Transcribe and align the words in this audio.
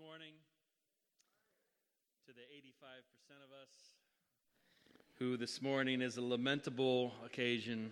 morning 0.00 0.32
to 2.26 2.32
the 2.32 2.40
85% 2.40 3.44
of 3.44 3.50
us 3.62 3.68
who 5.18 5.36
this 5.36 5.60
morning 5.60 6.00
is 6.00 6.16
a 6.16 6.22
lamentable 6.22 7.12
occasion. 7.26 7.90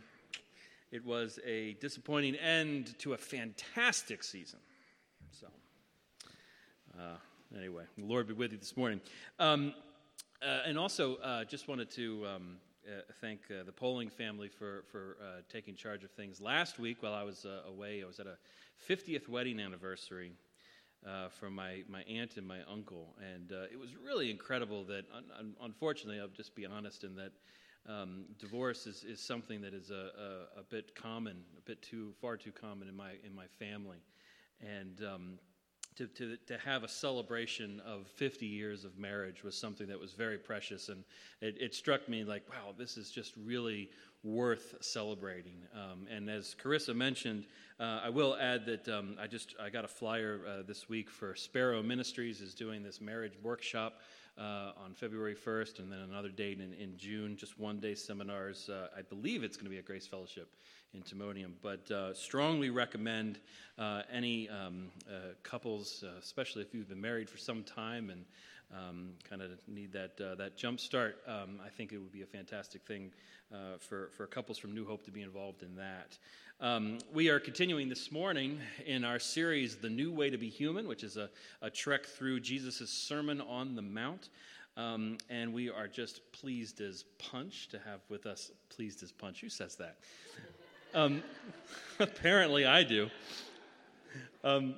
It 0.90 1.04
was 1.04 1.38
a 1.44 1.74
disappointing 1.74 2.34
end 2.36 2.98
to 3.00 3.12
a 3.12 3.18
fantastic 3.18 4.24
season. 4.24 4.58
So, 5.32 5.48
uh, 6.98 7.16
anyway, 7.54 7.84
the 7.98 8.06
Lord 8.06 8.26
be 8.26 8.32
with 8.32 8.52
you 8.52 8.58
this 8.58 8.74
morning. 8.74 9.02
Um, 9.38 9.74
uh, 10.40 10.60
and 10.64 10.78
also, 10.78 11.16
uh, 11.16 11.44
just 11.44 11.68
wanted 11.68 11.90
to 11.90 12.26
um, 12.26 12.56
uh, 12.86 13.02
thank 13.20 13.40
uh, 13.50 13.64
the 13.64 13.72
polling 13.72 14.08
family 14.08 14.48
for, 14.48 14.84
for 14.90 15.18
uh, 15.20 15.42
taking 15.52 15.74
charge 15.74 16.04
of 16.04 16.10
things. 16.12 16.40
Last 16.40 16.78
week, 16.78 17.02
while 17.02 17.12
I 17.12 17.22
was 17.22 17.44
away, 17.66 18.02
I 18.02 18.06
was 18.06 18.18
at 18.18 18.26
a 18.26 18.38
50th 18.88 19.28
wedding 19.28 19.60
anniversary 19.60 20.32
uh, 21.06 21.28
from 21.28 21.54
my, 21.54 21.82
my 21.88 22.02
aunt 22.02 22.36
and 22.36 22.46
my 22.46 22.58
uncle. 22.70 23.14
And 23.34 23.52
uh, 23.52 23.64
it 23.72 23.78
was 23.78 23.90
really 23.96 24.30
incredible 24.30 24.84
that, 24.84 25.04
un- 25.14 25.30
un- 25.38 25.54
unfortunately, 25.62 26.20
I'll 26.20 26.28
just 26.28 26.54
be 26.54 26.66
honest 26.66 27.04
in 27.04 27.14
that 27.16 27.32
um, 27.88 28.24
divorce 28.38 28.86
is, 28.86 29.04
is 29.04 29.20
something 29.20 29.60
that 29.62 29.72
is 29.72 29.90
a, 29.90 29.94
a, 30.56 30.60
a, 30.60 30.62
bit 30.68 30.94
common, 30.94 31.38
a 31.56 31.60
bit 31.62 31.80
too, 31.80 32.12
far 32.20 32.36
too 32.36 32.52
common 32.52 32.88
in 32.88 32.96
my, 32.96 33.12
in 33.24 33.34
my 33.34 33.46
family. 33.58 33.98
And 34.60 35.02
um, 35.04 35.38
to, 35.96 36.06
to, 36.06 36.36
to 36.46 36.58
have 36.58 36.84
a 36.84 36.88
celebration 36.88 37.80
of 37.86 38.06
50 38.06 38.46
years 38.46 38.84
of 38.84 38.98
marriage 38.98 39.42
was 39.42 39.56
something 39.56 39.86
that 39.88 39.98
was 39.98 40.12
very 40.12 40.38
precious. 40.38 40.90
And 40.90 41.02
it, 41.40 41.56
it 41.60 41.74
struck 41.74 42.08
me 42.08 42.24
like, 42.24 42.48
wow, 42.48 42.74
this 42.76 42.96
is 42.96 43.10
just 43.10 43.34
really 43.36 43.90
worth 44.22 44.74
celebrating. 44.80 45.62
Um, 45.74 46.06
and 46.10 46.28
as 46.28 46.54
Carissa 46.60 46.94
mentioned, 46.94 47.46
uh, 47.78 48.00
I 48.04 48.08
will 48.08 48.36
add 48.40 48.66
that 48.66 48.88
um, 48.88 49.16
I 49.20 49.26
just 49.26 49.54
I 49.60 49.70
got 49.70 49.84
a 49.84 49.88
flyer 49.88 50.40
uh, 50.46 50.62
this 50.66 50.88
week 50.88 51.10
for 51.10 51.34
Sparrow 51.34 51.82
Ministries 51.82 52.40
is 52.40 52.54
doing 52.54 52.82
this 52.82 53.00
marriage 53.00 53.34
workshop 53.42 54.00
uh, 54.38 54.72
on 54.84 54.94
February 54.94 55.34
1st, 55.34 55.80
and 55.80 55.90
then 55.90 56.00
another 56.00 56.28
date 56.28 56.60
in, 56.60 56.72
in 56.74 56.96
June. 56.96 57.36
Just 57.36 57.58
one 57.58 57.78
day 57.78 57.94
seminars. 57.94 58.68
Uh, 58.68 58.88
I 58.96 59.02
believe 59.02 59.42
it's 59.42 59.56
going 59.56 59.66
to 59.66 59.70
be 59.70 59.78
a 59.78 59.82
Grace 59.82 60.06
Fellowship 60.06 60.54
in 60.94 61.02
Timonium, 61.02 61.52
but 61.62 61.90
uh, 61.90 62.14
strongly 62.14 62.70
recommend 62.70 63.40
uh, 63.78 64.02
any 64.10 64.48
um, 64.48 64.90
couples, 65.42 66.02
especially 66.18 66.62
if 66.62 66.72
you've 66.72 66.88
been 66.88 67.00
married 67.00 67.28
for 67.28 67.36
some 67.36 67.62
time 67.62 68.10
and 68.10 68.24
um, 68.72 69.10
kind 69.28 69.42
of 69.42 69.50
need 69.66 69.92
that 69.92 70.20
uh, 70.20 70.34
that 70.36 70.56
jump 70.56 70.80
start, 70.80 71.18
um, 71.26 71.60
I 71.64 71.68
think 71.68 71.92
it 71.92 71.98
would 71.98 72.12
be 72.12 72.22
a 72.22 72.26
fantastic 72.26 72.82
thing 72.82 73.12
uh, 73.52 73.78
for 73.78 74.10
for 74.16 74.26
couples 74.26 74.58
from 74.58 74.74
New 74.74 74.86
Hope 74.86 75.04
to 75.04 75.10
be 75.10 75.22
involved 75.22 75.62
in 75.62 75.74
that. 75.76 76.18
Um, 76.60 76.98
we 77.12 77.28
are 77.28 77.38
continuing 77.38 77.88
this 77.88 78.10
morning 78.10 78.58
in 78.84 79.04
our 79.04 79.18
series, 79.18 79.76
"The 79.76 79.88
New 79.88 80.12
Way 80.12 80.30
to 80.30 80.36
Be 80.36 80.48
Human," 80.48 80.86
which 80.86 81.02
is 81.04 81.16
a, 81.16 81.30
a 81.62 81.70
trek 81.70 82.04
through 82.04 82.40
Jesus' 82.40 82.90
Sermon 82.90 83.40
on 83.40 83.74
the 83.74 83.82
Mount. 83.82 84.28
Um, 84.76 85.18
and 85.28 85.52
we 85.52 85.70
are 85.70 85.88
just 85.88 86.20
pleased 86.30 86.80
as 86.80 87.04
punch 87.18 87.68
to 87.70 87.78
have 87.80 88.00
with 88.08 88.26
us. 88.26 88.52
Pleased 88.68 89.02
as 89.02 89.10
punch. 89.10 89.40
Who 89.40 89.48
says 89.48 89.76
that? 89.76 89.98
Um, 90.94 91.22
apparently, 91.98 92.64
I 92.64 92.82
do. 92.82 93.10
Um, 94.42 94.74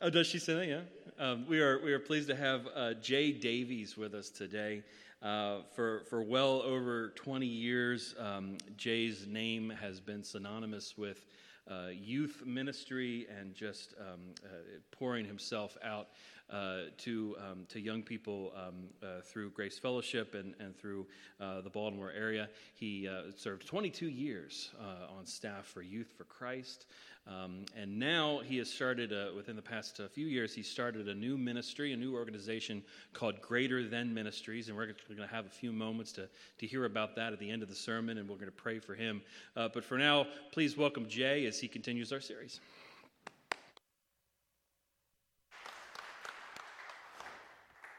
oh, 0.00 0.08
does 0.08 0.28
she 0.28 0.38
say 0.38 0.54
that? 0.54 0.66
Yeah. 0.68 0.80
Um, 1.20 1.46
we, 1.48 1.60
are, 1.60 1.80
we 1.82 1.92
are 1.92 1.98
pleased 1.98 2.28
to 2.28 2.36
have 2.36 2.68
uh, 2.76 2.94
Jay 2.94 3.32
Davies 3.32 3.96
with 3.96 4.14
us 4.14 4.30
today. 4.30 4.84
Uh, 5.20 5.62
for, 5.74 6.04
for 6.08 6.22
well 6.22 6.62
over 6.62 7.08
20 7.16 7.44
years, 7.44 8.14
um, 8.20 8.56
Jay's 8.76 9.26
name 9.26 9.68
has 9.68 9.98
been 9.98 10.22
synonymous 10.22 10.96
with 10.96 11.26
uh, 11.68 11.88
youth 11.92 12.44
ministry 12.46 13.26
and 13.36 13.52
just 13.52 13.94
um, 13.98 14.20
uh, 14.44 14.48
pouring 14.92 15.24
himself 15.24 15.76
out 15.82 16.10
to, 16.50 17.36
um, 17.38 17.66
to 17.68 17.80
young 17.80 18.02
people 18.02 18.52
um, 18.56 18.88
uh, 19.02 19.20
through 19.22 19.50
Grace 19.50 19.78
Fellowship 19.78 20.34
and, 20.34 20.54
and 20.60 20.76
through 20.76 21.06
uh, 21.40 21.60
the 21.60 21.70
Baltimore 21.70 22.12
area. 22.16 22.48
He 22.74 23.08
served 23.36 23.66
22 23.66 24.06
years 24.06 24.70
on 25.16 25.26
staff 25.26 25.66
for 25.66 25.82
Youth 25.82 26.12
for 26.16 26.24
Christ. 26.24 26.86
Um, 27.28 27.66
and 27.76 27.98
now 27.98 28.40
he 28.42 28.56
has 28.56 28.70
started, 28.70 29.12
uh, 29.12 29.34
within 29.36 29.54
the 29.54 29.62
past 29.62 30.00
uh, 30.00 30.08
few 30.08 30.26
years, 30.26 30.54
he 30.54 30.62
started 30.62 31.08
a 31.08 31.14
new 31.14 31.36
ministry, 31.36 31.92
a 31.92 31.96
new 31.96 32.14
organization 32.14 32.82
called 33.12 33.42
Greater 33.42 33.86
Than 33.86 34.14
Ministries. 34.14 34.68
And 34.68 34.76
we're 34.76 34.86
going 34.86 35.18
to 35.18 35.26
have 35.26 35.44
a 35.44 35.50
few 35.50 35.70
moments 35.70 36.12
to, 36.12 36.28
to 36.58 36.66
hear 36.66 36.86
about 36.86 37.14
that 37.16 37.34
at 37.34 37.38
the 37.38 37.50
end 37.50 37.62
of 37.62 37.68
the 37.68 37.74
sermon, 37.74 38.16
and 38.16 38.28
we're 38.28 38.36
going 38.36 38.46
to 38.46 38.52
pray 38.52 38.78
for 38.78 38.94
him. 38.94 39.20
Uh, 39.56 39.68
but 39.72 39.84
for 39.84 39.98
now, 39.98 40.26
please 40.52 40.78
welcome 40.78 41.06
Jay 41.06 41.44
as 41.44 41.60
he 41.60 41.68
continues 41.68 42.12
our 42.12 42.20
series. 42.20 42.60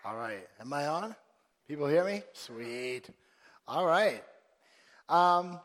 All 0.05 0.15
right. 0.15 0.47
Am 0.61 0.71
I 0.71 0.87
on? 0.87 1.13
People 1.67 1.87
hear 1.87 2.05
me? 2.05 2.23
Sweet. 2.31 3.09
All 3.67 3.85
right. 3.85 4.23
Um, 5.09 5.59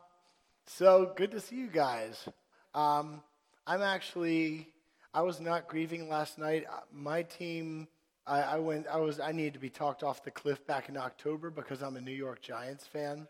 so 0.67 1.13
good 1.17 1.31
to 1.31 1.41
see 1.41 1.55
you 1.55 1.69
guys. 1.69 2.29
Um, 2.75 3.23
I'm 3.65 3.81
actually, 3.81 4.67
I 5.15 5.23
was 5.23 5.41
not 5.41 5.69
grieving 5.69 6.09
last 6.09 6.37
night. 6.37 6.65
Uh, 6.69 6.81
my 6.93 7.23
team, 7.23 7.87
I, 8.27 8.41
I, 8.43 8.59
went, 8.59 8.89
I 8.89 8.97
was, 8.97 9.21
I 9.21 9.31
needed 9.31 9.55
to 9.55 9.61
be 9.61 9.71
talked 9.71 10.03
off 10.03 10.25
the 10.25 10.33
cliff 10.33 10.67
back 10.67 10.89
in 10.89 10.97
October 10.97 11.51
because 11.51 11.81
I'm 11.81 11.95
a 11.95 12.01
New 12.01 12.11
York 12.11 12.43
Giants 12.43 12.85
fan. 12.89 13.29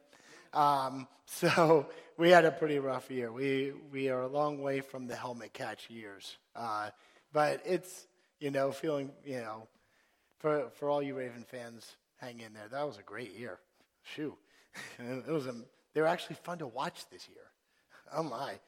Um, 0.54 1.06
so 1.26 1.86
we 2.16 2.30
had 2.30 2.46
a 2.46 2.50
pretty 2.50 2.78
rough 2.78 3.10
year. 3.10 3.30
We 3.30 3.72
we 3.92 4.08
are 4.08 4.22
a 4.22 4.28
long 4.28 4.62
way 4.62 4.80
from 4.80 5.06
the 5.06 5.16
helmet 5.16 5.52
catch 5.52 5.90
years, 5.90 6.38
uh, 6.56 6.90
but 7.32 7.60
it's 7.66 8.06
you 8.40 8.50
know 8.50 8.72
feeling 8.72 9.10
you 9.24 9.40
know 9.40 9.68
for 10.44 10.68
for 10.74 10.90
all 10.90 11.02
you 11.02 11.16
Raven 11.16 11.46
fans, 11.50 11.96
hang 12.20 12.40
in 12.40 12.52
there. 12.52 12.68
That 12.70 12.86
was 12.86 12.98
a 12.98 13.02
great 13.02 13.34
year. 13.34 13.60
Shoo, 14.02 14.36
it 14.98 15.26
was 15.26 15.46
a, 15.46 15.54
they 15.94 16.02
were 16.02 16.06
actually 16.06 16.36
fun 16.36 16.58
to 16.58 16.66
watch 16.66 17.08
this 17.10 17.26
year. 17.28 17.38
Oh 18.16 18.22
my. 18.22 18.58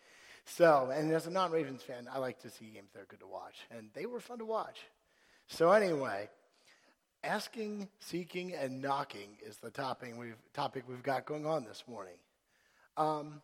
So, 0.46 0.90
and 0.90 1.12
as 1.12 1.26
a 1.26 1.30
non 1.30 1.52
Ravens 1.52 1.82
fan, 1.82 2.08
I 2.10 2.18
like 2.18 2.40
to 2.40 2.50
see 2.50 2.70
games 2.70 2.88
that 2.94 3.02
are 3.02 3.06
good 3.06 3.20
to 3.20 3.26
watch. 3.26 3.56
And 3.70 3.90
they 3.92 4.06
were 4.06 4.18
fun 4.18 4.38
to 4.38 4.46
watch. 4.46 4.78
So, 5.46 5.70
anyway, 5.70 6.30
asking, 7.22 7.88
seeking, 8.00 8.54
and 8.54 8.80
knocking 8.80 9.36
is 9.46 9.58
the 9.58 9.70
topic 9.70 10.14
we've, 10.18 10.38
topic 10.54 10.84
we've 10.88 11.02
got 11.02 11.26
going 11.26 11.44
on 11.44 11.64
this 11.64 11.84
morning. 11.86 12.16
Um, 12.96 13.42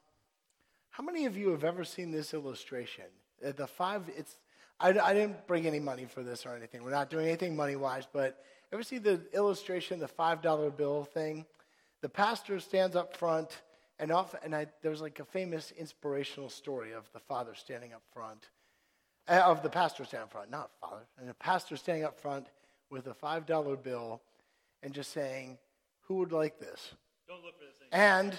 how 0.90 1.04
many 1.04 1.26
of 1.26 1.36
you 1.36 1.50
have 1.50 1.62
ever 1.62 1.84
seen 1.84 2.10
this 2.10 2.32
illustration? 2.32 3.04
Uh, 3.46 3.52
the 3.52 3.66
five, 3.66 4.02
it's, 4.16 4.38
I, 4.82 4.88
I 4.88 5.14
didn't 5.14 5.46
bring 5.46 5.66
any 5.66 5.78
money 5.78 6.06
for 6.06 6.22
this 6.22 6.44
or 6.44 6.56
anything. 6.56 6.82
We're 6.82 6.90
not 6.90 7.08
doing 7.08 7.26
anything 7.26 7.54
money 7.54 7.76
wise, 7.76 8.06
but 8.12 8.42
ever 8.72 8.82
see 8.82 8.98
the 8.98 9.20
illustration, 9.32 10.00
the 10.00 10.08
$5 10.08 10.76
bill 10.76 11.04
thing? 11.04 11.46
The 12.00 12.08
pastor 12.08 12.58
stands 12.58 12.96
up 12.96 13.16
front 13.16 13.62
and 14.00 14.10
often, 14.10 14.40
and 14.42 14.56
I, 14.56 14.66
there 14.82 14.90
was 14.90 15.00
like 15.00 15.20
a 15.20 15.24
famous 15.24 15.72
inspirational 15.78 16.48
story 16.48 16.92
of 16.92 17.08
the 17.12 17.20
father 17.20 17.54
standing 17.54 17.92
up 17.92 18.02
front, 18.12 18.48
uh, 19.28 19.42
of 19.44 19.62
the 19.62 19.70
pastor 19.70 20.04
standing 20.04 20.24
up 20.24 20.32
front, 20.32 20.50
not 20.50 20.70
father, 20.80 21.06
and 21.18 21.28
the 21.28 21.34
pastor 21.34 21.76
standing 21.76 22.04
up 22.04 22.18
front 22.18 22.48
with 22.90 23.06
a 23.06 23.14
five 23.14 23.46
dollar 23.46 23.76
bill, 23.76 24.20
and 24.82 24.92
just 24.92 25.12
saying, 25.12 25.56
"Who 26.08 26.16
would 26.16 26.32
like 26.32 26.58
this?" 26.58 26.94
Don't 27.28 27.44
look 27.44 27.56
for 27.56 27.64
this. 27.64 27.76
Thing. 27.76 27.88
And 27.92 28.36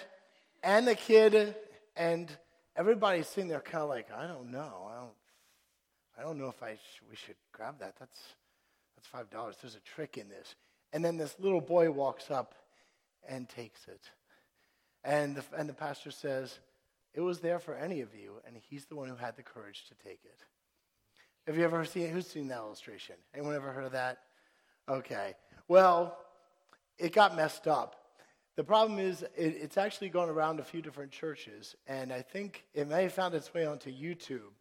and 0.63 0.85
the 0.85 0.95
kid 0.95 1.55
and 1.95 2.37
everybody's 2.75 3.27
sitting 3.27 3.47
there, 3.47 3.61
kind 3.61 3.83
of 3.83 3.89
like, 3.89 4.11
"I 4.11 4.27
don't 4.27 4.51
know, 4.51 4.89
I 4.91 4.99
don't, 4.99 5.13
I 6.17 6.21
don't 6.21 6.37
know 6.37 6.47
if 6.47 6.61
I 6.61 6.75
sh- 6.75 7.01
we 7.09 7.15
should 7.15 7.35
grab 7.51 7.79
that. 7.79 7.95
That's 7.99 8.19
that's 8.95 9.07
five 9.07 9.29
dollars. 9.29 9.55
There's 9.61 9.75
a 9.75 9.79
trick 9.79 10.17
in 10.17 10.29
this." 10.29 10.55
And 10.93 11.03
then 11.03 11.17
this 11.17 11.35
little 11.39 11.59
boy 11.59 11.89
walks 11.89 12.29
up 12.29 12.53
and 13.27 13.49
takes 13.49 13.87
it. 13.87 14.01
And 15.03 15.35
the, 15.35 15.43
and 15.57 15.67
the 15.67 15.73
pastor 15.73 16.11
says, 16.11 16.59
It 17.13 17.21
was 17.21 17.39
there 17.39 17.59
for 17.59 17.75
any 17.75 18.01
of 18.01 18.15
you, 18.15 18.35
and 18.45 18.55
he's 18.69 18.85
the 18.85 18.95
one 18.95 19.09
who 19.09 19.15
had 19.15 19.35
the 19.35 19.43
courage 19.43 19.85
to 19.89 19.95
take 20.07 20.19
it. 20.23 20.39
Have 21.47 21.57
you 21.57 21.63
ever 21.63 21.83
seen 21.83 22.09
who's 22.09 22.27
seen 22.27 22.47
that 22.49 22.59
illustration? 22.59 23.15
Anyone 23.33 23.55
ever 23.55 23.71
heard 23.71 23.85
of 23.85 23.91
that? 23.93 24.19
Okay. 24.87 25.33
Well, 25.67 26.17
it 26.97 27.11
got 27.11 27.35
messed 27.35 27.67
up. 27.67 27.95
The 28.55 28.63
problem 28.63 28.99
is, 28.99 29.23
it, 29.23 29.31
it's 29.35 29.77
actually 29.77 30.09
gone 30.09 30.29
around 30.29 30.59
a 30.59 30.63
few 30.63 30.81
different 30.81 31.11
churches, 31.11 31.75
and 31.87 32.13
I 32.13 32.21
think 32.21 32.63
it 32.73 32.87
may 32.87 33.03
have 33.03 33.13
found 33.13 33.33
its 33.33 33.51
way 33.51 33.65
onto 33.65 33.91
YouTube 33.91 34.51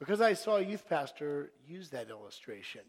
because 0.00 0.20
I 0.20 0.32
saw 0.32 0.56
a 0.56 0.62
youth 0.62 0.88
pastor 0.88 1.52
use 1.68 1.90
that 1.90 2.08
illustration 2.08 2.80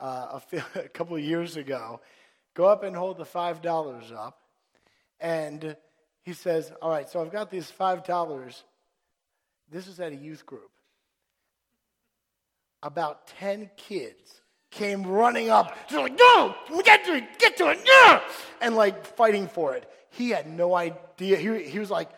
uh, 0.00 0.40
a, 0.52 0.62
a 0.78 0.88
couple 0.88 1.16
of 1.16 1.22
years 1.22 1.56
ago. 1.56 2.00
Go 2.54 2.66
up 2.66 2.82
and 2.84 2.96
hold 2.96 3.18
the 3.18 3.24
$5 3.24 4.12
up, 4.16 4.40
and 5.20 5.76
he 6.22 6.32
says, 6.32 6.72
All 6.80 6.90
right, 6.90 7.08
so 7.08 7.20
I've 7.20 7.30
got 7.30 7.50
these 7.50 7.70
$5. 7.70 8.62
This 9.70 9.86
is 9.86 10.00
at 10.00 10.12
a 10.12 10.16
youth 10.16 10.46
group. 10.46 10.70
About 12.82 13.26
10 13.38 13.70
kids 13.76 14.40
came 14.70 15.04
running 15.04 15.50
up. 15.50 15.76
They're 15.90 16.00
like, 16.00 16.18
No, 16.18 16.54
get 16.84 17.04
to 17.04 17.14
it, 17.14 17.38
get 17.38 17.56
to 17.58 17.70
it, 17.70 17.78
no! 17.84 18.22
And 18.60 18.76
like 18.76 19.04
fighting 19.04 19.48
for 19.48 19.74
it. 19.74 19.88
He 20.10 20.30
had 20.30 20.48
no 20.48 20.74
idea. 20.74 21.36
He, 21.36 21.64
he 21.64 21.78
was 21.78 21.90
like, 21.90 22.08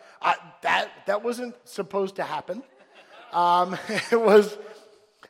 that, 0.61 0.89
that 1.07 1.23
wasn't 1.23 1.55
supposed 1.65 2.15
to 2.15 2.23
happen. 2.23 2.63
Um, 3.31 3.77
it 4.11 4.19
was, 4.19 4.57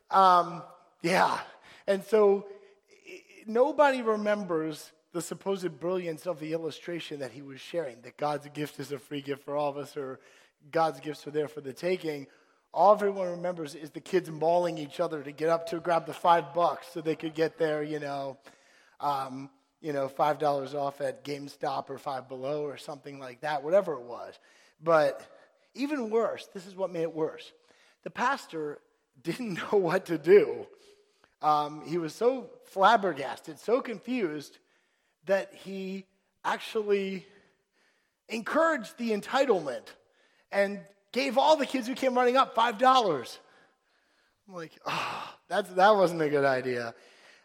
um, 0.10 0.64
yeah. 1.02 1.40
And 1.88 2.04
so 2.04 2.46
nobody 3.46 4.02
remembers 4.02 4.92
the 5.14 5.22
supposed 5.22 5.80
brilliance 5.80 6.26
of 6.26 6.40
the 6.40 6.54
illustration 6.54 7.20
that 7.20 7.32
he 7.32 7.42
was 7.42 7.60
sharing 7.60 8.02
that 8.02 8.18
God's 8.18 8.48
gift 8.54 8.80
is 8.80 8.92
a 8.92 9.00
free 9.00 9.22
gift 9.22 9.44
for 9.44 9.56
all 9.56 9.70
of 9.70 9.78
us, 9.78 9.98
or 9.98 10.20
God's 10.72 11.00
gifts 11.00 11.26
are 11.28 11.32
there 11.32 11.48
for 11.48 11.62
the 11.62 11.74
taking. 11.74 12.28
All 12.74 12.94
everyone 12.94 13.30
remembers 13.30 13.76
is 13.76 13.90
the 13.90 14.00
kids 14.00 14.30
mauling 14.30 14.78
each 14.78 15.02
other 15.02 15.22
to 15.22 15.32
get 15.32 15.50
up 15.50 15.68
to 15.68 15.80
grab 15.80 16.06
the 16.06 16.14
five 16.14 16.54
bucks 16.54 16.88
so 16.94 17.02
they 17.02 17.16
could 17.16 17.34
get 17.34 17.58
their, 17.58 17.84
you 17.84 18.00
know, 18.00 18.38
um, 19.02 19.50
you 19.82 19.92
know, 19.92 20.08
five 20.08 20.40
dollars 20.40 20.74
off 20.74 21.02
at 21.02 21.26
GameStop 21.26 21.90
or 21.90 21.98
Five 21.98 22.30
Below 22.30 22.64
or 22.64 22.78
something 22.78 23.20
like 23.20 23.42
that, 23.42 23.64
whatever 23.64 23.94
it 23.94 24.04
was. 24.04 24.40
But 24.82 25.28
even 25.74 26.10
worse, 26.10 26.48
this 26.54 26.66
is 26.66 26.76
what 26.76 26.92
made 26.92 27.02
it 27.02 27.14
worse. 27.14 27.52
The 28.04 28.10
pastor 28.10 28.80
didn't 29.22 29.54
know 29.72 29.78
what 29.78 30.06
to 30.08 30.18
do. 30.18 30.68
Um, 31.42 31.84
he 31.88 31.98
was 31.98 32.14
so 32.14 32.50
flabbergasted, 32.66 33.60
so 33.60 33.82
confused, 33.82 34.60
that 35.26 35.54
he 35.54 36.06
actually 36.44 37.26
encouraged 38.30 38.98
the 38.98 39.12
entitlement 39.12 39.88
and 40.52 40.80
gave 41.12 41.38
all 41.38 41.56
the 41.58 41.66
kids 41.66 41.88
who 41.88 41.96
came 41.96 42.16
running 42.16 42.38
up 42.38 42.56
$5. 42.56 43.38
I'm 44.48 44.54
like, 44.54 44.72
oh, 44.86 45.34
that's, 45.48 45.70
that 45.72 45.96
wasn't 45.96 46.22
a 46.22 46.30
good 46.30 46.46
idea. 46.46 46.94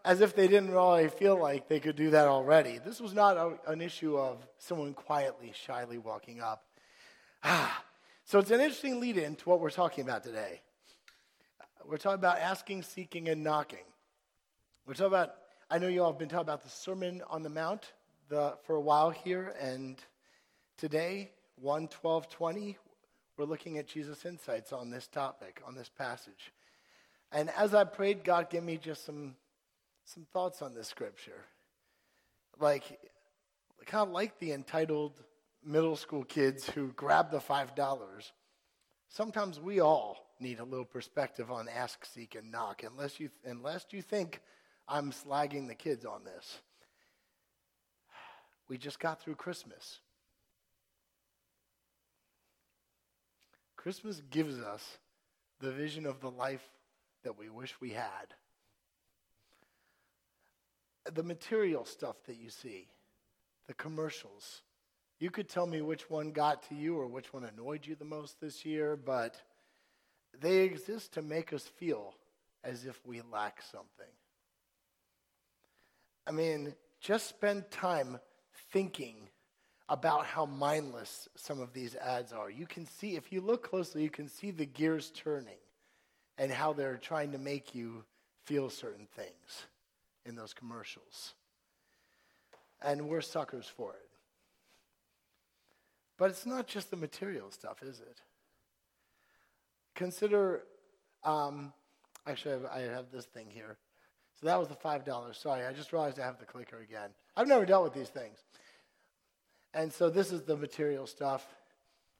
As 0.04 0.20
if 0.20 0.36
they 0.36 0.46
didn't 0.46 0.70
really 0.70 1.08
feel 1.08 1.40
like 1.40 1.68
they 1.68 1.80
could 1.80 1.96
do 1.96 2.10
that 2.10 2.28
already. 2.28 2.78
This 2.78 3.00
was 3.00 3.12
not 3.12 3.36
a, 3.36 3.58
an 3.66 3.80
issue 3.80 4.16
of 4.16 4.46
someone 4.58 4.94
quietly, 4.94 5.52
shyly 5.54 5.98
walking 5.98 6.40
up. 6.40 6.64
Ah, 7.42 7.82
so 8.26 8.40
it's 8.40 8.50
an 8.50 8.60
interesting 8.60 8.98
lead 8.98 9.18
in 9.18 9.36
to 9.36 9.48
what 9.48 9.60
we're 9.60 9.70
talking 9.70 10.02
about 10.02 10.24
today. 10.24 10.60
We're 11.84 11.96
talking 11.96 12.18
about 12.18 12.38
asking, 12.38 12.82
seeking, 12.82 13.28
and 13.28 13.44
knocking. 13.44 13.84
We're 14.84 14.94
talking 14.94 15.06
about, 15.06 15.34
I 15.70 15.78
know 15.78 15.86
you 15.86 16.02
all 16.02 16.10
have 16.10 16.18
been 16.18 16.28
talking 16.28 16.42
about 16.42 16.64
the 16.64 16.68
Sermon 16.68 17.22
on 17.30 17.44
the 17.44 17.48
Mount 17.48 17.92
the, 18.28 18.54
for 18.64 18.74
a 18.74 18.80
while 18.80 19.10
here, 19.10 19.54
and 19.60 19.96
today, 20.76 21.30
1 21.60 21.86
12 21.86 22.28
20, 22.28 22.76
we're 23.36 23.44
looking 23.44 23.78
at 23.78 23.86
Jesus' 23.86 24.24
insights 24.24 24.72
on 24.72 24.90
this 24.90 25.06
topic, 25.06 25.62
on 25.64 25.76
this 25.76 25.88
passage. 25.88 26.52
And 27.30 27.48
as 27.56 27.74
I 27.74 27.84
prayed, 27.84 28.24
God 28.24 28.50
gave 28.50 28.64
me 28.64 28.76
just 28.76 29.04
some, 29.04 29.36
some 30.04 30.26
thoughts 30.32 30.62
on 30.62 30.74
this 30.74 30.88
scripture. 30.88 31.44
Like, 32.58 32.98
kind 33.86 34.08
of 34.08 34.12
like 34.12 34.40
the 34.40 34.50
entitled 34.50 35.12
middle 35.66 35.96
school 35.96 36.24
kids 36.24 36.68
who 36.70 36.92
grab 36.92 37.30
the 37.30 37.38
$5. 37.38 38.30
Sometimes 39.08 39.60
we 39.60 39.80
all 39.80 40.16
need 40.40 40.60
a 40.60 40.64
little 40.64 40.84
perspective 40.84 41.50
on 41.50 41.68
ask, 41.68 42.04
seek, 42.04 42.34
and 42.34 42.50
knock, 42.50 42.82
unless 42.82 43.18
you, 43.18 43.30
unless 43.44 43.86
you 43.90 44.02
think 44.02 44.40
I'm 44.88 45.12
slagging 45.12 45.66
the 45.66 45.74
kids 45.74 46.04
on 46.04 46.24
this. 46.24 46.58
We 48.68 48.78
just 48.78 48.98
got 48.98 49.20
through 49.20 49.36
Christmas. 49.36 50.00
Christmas 53.76 54.20
gives 54.30 54.60
us 54.60 54.98
the 55.60 55.70
vision 55.70 56.06
of 56.06 56.20
the 56.20 56.30
life 56.30 56.64
that 57.22 57.38
we 57.38 57.48
wish 57.48 57.74
we 57.80 57.90
had. 57.90 58.34
The 61.12 61.22
material 61.22 61.84
stuff 61.84 62.16
that 62.26 62.36
you 62.36 62.50
see, 62.50 62.88
the 63.68 63.74
commercials. 63.74 64.62
You 65.18 65.30
could 65.30 65.48
tell 65.48 65.66
me 65.66 65.80
which 65.80 66.10
one 66.10 66.32
got 66.32 66.68
to 66.68 66.74
you 66.74 66.96
or 66.96 67.06
which 67.06 67.32
one 67.32 67.44
annoyed 67.44 67.86
you 67.86 67.94
the 67.94 68.04
most 68.04 68.40
this 68.40 68.64
year, 68.66 68.96
but 68.96 69.40
they 70.40 70.58
exist 70.58 71.14
to 71.14 71.22
make 71.22 71.52
us 71.52 71.62
feel 71.62 72.14
as 72.62 72.84
if 72.84 73.00
we 73.06 73.22
lack 73.32 73.62
something. 73.62 74.12
I 76.26 76.32
mean, 76.32 76.74
just 77.00 77.28
spend 77.28 77.70
time 77.70 78.18
thinking 78.72 79.14
about 79.88 80.26
how 80.26 80.44
mindless 80.44 81.28
some 81.36 81.60
of 81.60 81.72
these 81.72 81.94
ads 81.94 82.32
are. 82.32 82.50
You 82.50 82.66
can 82.66 82.86
see, 82.86 83.16
if 83.16 83.32
you 83.32 83.40
look 83.40 83.70
closely, 83.70 84.02
you 84.02 84.10
can 84.10 84.28
see 84.28 84.50
the 84.50 84.66
gears 84.66 85.12
turning 85.14 85.58
and 86.36 86.50
how 86.50 86.72
they're 86.72 86.96
trying 86.96 87.32
to 87.32 87.38
make 87.38 87.74
you 87.74 88.04
feel 88.44 88.68
certain 88.68 89.06
things 89.14 89.66
in 90.26 90.34
those 90.34 90.52
commercials. 90.52 91.34
And 92.82 93.08
we're 93.08 93.20
suckers 93.20 93.66
for 93.66 93.92
it. 93.92 94.05
But 96.18 96.30
it's 96.30 96.46
not 96.46 96.66
just 96.66 96.90
the 96.90 96.96
material 96.96 97.50
stuff, 97.50 97.82
is 97.82 98.00
it? 98.00 98.20
Consider, 99.94 100.62
um, 101.24 101.72
actually, 102.26 102.54
I 102.54 102.56
have, 102.56 102.66
I 102.66 102.80
have 102.94 103.10
this 103.12 103.26
thing 103.26 103.48
here. 103.50 103.76
So 104.40 104.46
that 104.46 104.58
was 104.58 104.68
the 104.68 104.74
$5. 104.74 105.34
Sorry, 105.34 105.64
I 105.64 105.72
just 105.72 105.92
realized 105.92 106.18
I 106.18 106.24
have 106.24 106.38
the 106.38 106.44
clicker 106.44 106.78
again. 106.78 107.10
I've 107.36 107.48
never 107.48 107.64
dealt 107.64 107.84
with 107.84 107.94
these 107.94 108.08
things. 108.08 108.38
And 109.72 109.92
so 109.92 110.08
this 110.10 110.32
is 110.32 110.42
the 110.42 110.56
material 110.56 111.06
stuff. 111.06 111.46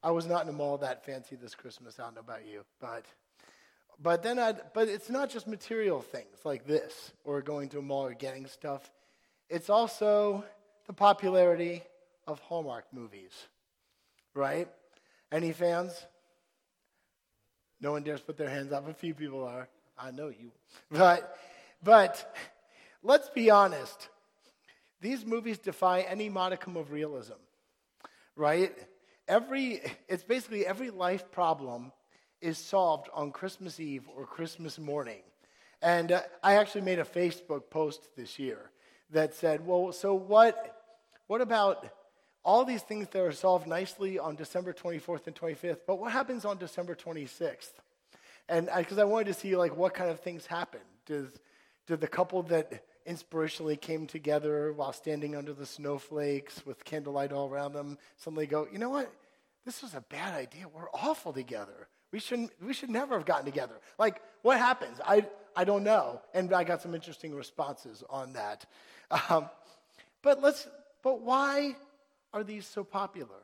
I 0.03 0.11
was 0.11 0.27
not 0.27 0.43
in 0.45 0.49
a 0.49 0.53
mall 0.53 0.79
that 0.79 1.05
fancy 1.05 1.37
this 1.37 1.55
Christmas. 1.55 1.99
I 1.99 2.05
don't 2.05 2.15
know 2.15 2.21
about 2.21 2.47
you, 2.47 2.65
but 2.81 3.05
but 4.03 4.23
then 4.23 4.39
I 4.39 4.53
but 4.75 4.89
it's 4.89 5.09
not 5.09 5.31
just 5.31 5.47
material 5.47 6.03
things 6.03 6.45
like 6.45 6.67
this 6.67 7.13
or 7.25 7.41
going 7.41 7.71
to 7.71 7.79
a 7.79 7.83
mall 7.83 8.05
or 8.07 8.15
getting 8.15 8.47
stuff. 8.47 8.91
It's 9.49 9.71
also 9.71 10.45
the 10.87 10.93
popularity 10.93 11.83
of 12.27 12.41
Hallmark 12.41 12.85
movies. 12.93 13.33
Right? 14.37 14.69
Any 15.33 15.53
fans? 15.53 16.07
No 17.81 17.93
one 17.93 18.05
dares 18.05 18.21
put 18.21 18.37
their 18.37 18.49
hands 18.49 18.73
up. 18.73 18.89
A 18.89 18.95
few 18.95 19.15
people 19.15 19.45
are. 19.45 19.69
I 19.99 20.13
know 20.13 20.29
you. 20.29 20.53
But 20.91 21.37
but 21.83 22.37
let's 23.03 23.29
be 23.31 23.51
honest. 23.51 24.09
These 25.01 25.27
movies 25.27 25.59
defy 25.59 26.03
any 26.03 26.29
modicum 26.29 26.77
of 26.77 26.93
realism 26.93 27.35
right? 28.37 28.73
Every, 29.27 29.81
it's 30.09 30.23
basically 30.23 30.67
every 30.67 30.91
life 30.91 31.31
problem 31.33 31.91
is 32.41 32.59
solved 32.59 33.09
on 33.13 33.33
Christmas 33.33 33.81
Eve 33.81 34.05
or 34.15 34.27
Christmas 34.27 34.79
morning. 34.79 35.23
And 35.83 36.13
uh, 36.13 36.23
I 36.43 36.55
actually 36.57 36.83
made 36.83 36.99
a 36.99 37.05
Facebook 37.05 37.71
post 37.71 38.03
this 38.17 38.39
year 38.39 38.71
that 39.11 39.35
said, 39.35 39.67
well, 39.67 39.93
so 39.93 40.15
what, 40.15 40.77
what 41.27 41.41
about 41.41 41.87
all 42.47 42.65
these 42.65 42.83
things 42.83 43.09
that 43.09 43.21
are 43.21 43.33
solved 43.33 43.67
nicely 43.67 44.21
on 44.21 44.37
December 44.37 44.73
24th 44.73 45.27
and 45.27 45.35
25th, 45.35 45.81
but 45.85 45.99
what 45.99 46.13
happens 46.13 46.45
on 46.45 46.57
December 46.59 46.95
26th? 46.95 47.73
And 48.49 48.71
because 48.75 48.99
I, 48.99 49.03
I, 49.03 49.05
wanted 49.05 49.27
to 49.27 49.35
see 49.35 49.57
like 49.57 49.77
what 49.77 49.95
kind 49.95 50.09
of 50.09 50.21
things 50.21 50.47
happen. 50.47 50.81
Does, 51.07 51.27
did 51.89 52.01
the 52.01 52.07
couple 52.07 52.45
that 52.45 52.85
inspirationally 53.05 53.81
came 53.81 54.07
together 54.07 54.73
while 54.73 54.93
standing 54.93 55.35
under 55.35 55.53
the 55.53 55.67
snowflakes 55.67 56.65
with 56.65 56.85
candlelight 56.85 57.33
all 57.33 57.51
around 57.51 57.73
them 57.73 57.99
suddenly 58.17 58.47
go, 58.47 58.69
you 58.73 58.79
know 58.79 58.91
what? 58.91 59.13
This 59.65 59.83
was 59.83 59.95
a 59.95 60.01
bad 60.01 60.33
idea. 60.33 60.69
We're 60.73 60.89
awful 60.95 61.33
together. 61.33 61.89
We 62.13 62.21
shouldn't. 62.21 62.53
We 62.65 62.73
should 62.73 62.91
never 62.91 63.17
have 63.17 63.27
gotten 63.27 63.45
together. 63.45 63.75
Like, 63.99 64.23
what 64.43 64.59
happens? 64.59 65.01
I 65.05 65.27
I 65.57 65.65
don't 65.65 65.83
know. 65.83 66.21
And 66.33 66.53
I 66.53 66.63
got 66.63 66.81
some 66.81 66.95
interesting 66.95 67.35
responses 67.35 68.05
on 68.09 68.35
that. 68.35 68.65
Um, 69.29 69.51
but 70.23 70.41
let's. 70.41 70.69
But 71.03 71.23
why 71.23 71.75
are 72.33 72.45
these 72.45 72.67
so 72.67 72.85
popular? 72.85 73.43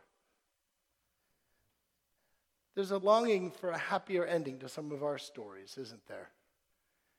There's 2.75 2.91
a 2.91 2.99
longing 2.99 3.51
for 3.51 3.71
a 3.71 3.79
happier 3.79 4.25
ending 4.25 4.59
to 4.61 4.69
some 4.69 4.93
of 4.93 5.03
our 5.03 5.19
stories, 5.19 5.77
isn't 5.79 6.07
there? 6.09 6.31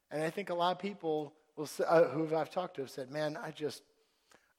And 0.10 0.24
I 0.24 0.30
think 0.30 0.50
a 0.50 0.54
lot 0.54 0.72
of 0.72 0.80
people 0.80 1.34
will, 1.56 1.70
uh, 1.88 2.06
who 2.06 2.36
I've 2.36 2.50
talked 2.50 2.76
to 2.76 2.82
have 2.82 2.90
said, 2.90 3.12
man, 3.12 3.38
I 3.42 3.52
just, 3.52 3.84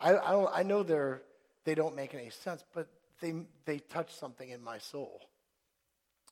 I, 0.00 0.16
I, 0.16 0.30
don't, 0.30 0.50
I 0.52 0.62
know 0.62 0.82
they're, 0.82 1.22
they 1.64 1.74
don't 1.74 1.96
make 1.96 2.14
any 2.14 2.30
sense, 2.30 2.64
but 2.72 2.88
they, 3.20 3.34
they 3.64 3.78
touch 3.78 4.14
something 4.14 4.50
in 4.50 4.62
my 4.62 4.78
soul. 4.78 5.20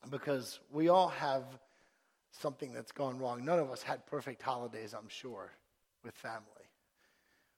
Because 0.09 0.59
we 0.71 0.89
all 0.89 1.09
have 1.09 1.43
something 2.31 2.73
that's 2.73 2.91
gone 2.91 3.19
wrong. 3.19 3.45
None 3.45 3.59
of 3.59 3.69
us 3.69 3.83
had 3.83 4.05
perfect 4.05 4.41
holidays, 4.41 4.93
I'm 4.93 5.07
sure, 5.07 5.51
with 6.03 6.15
family. 6.15 6.62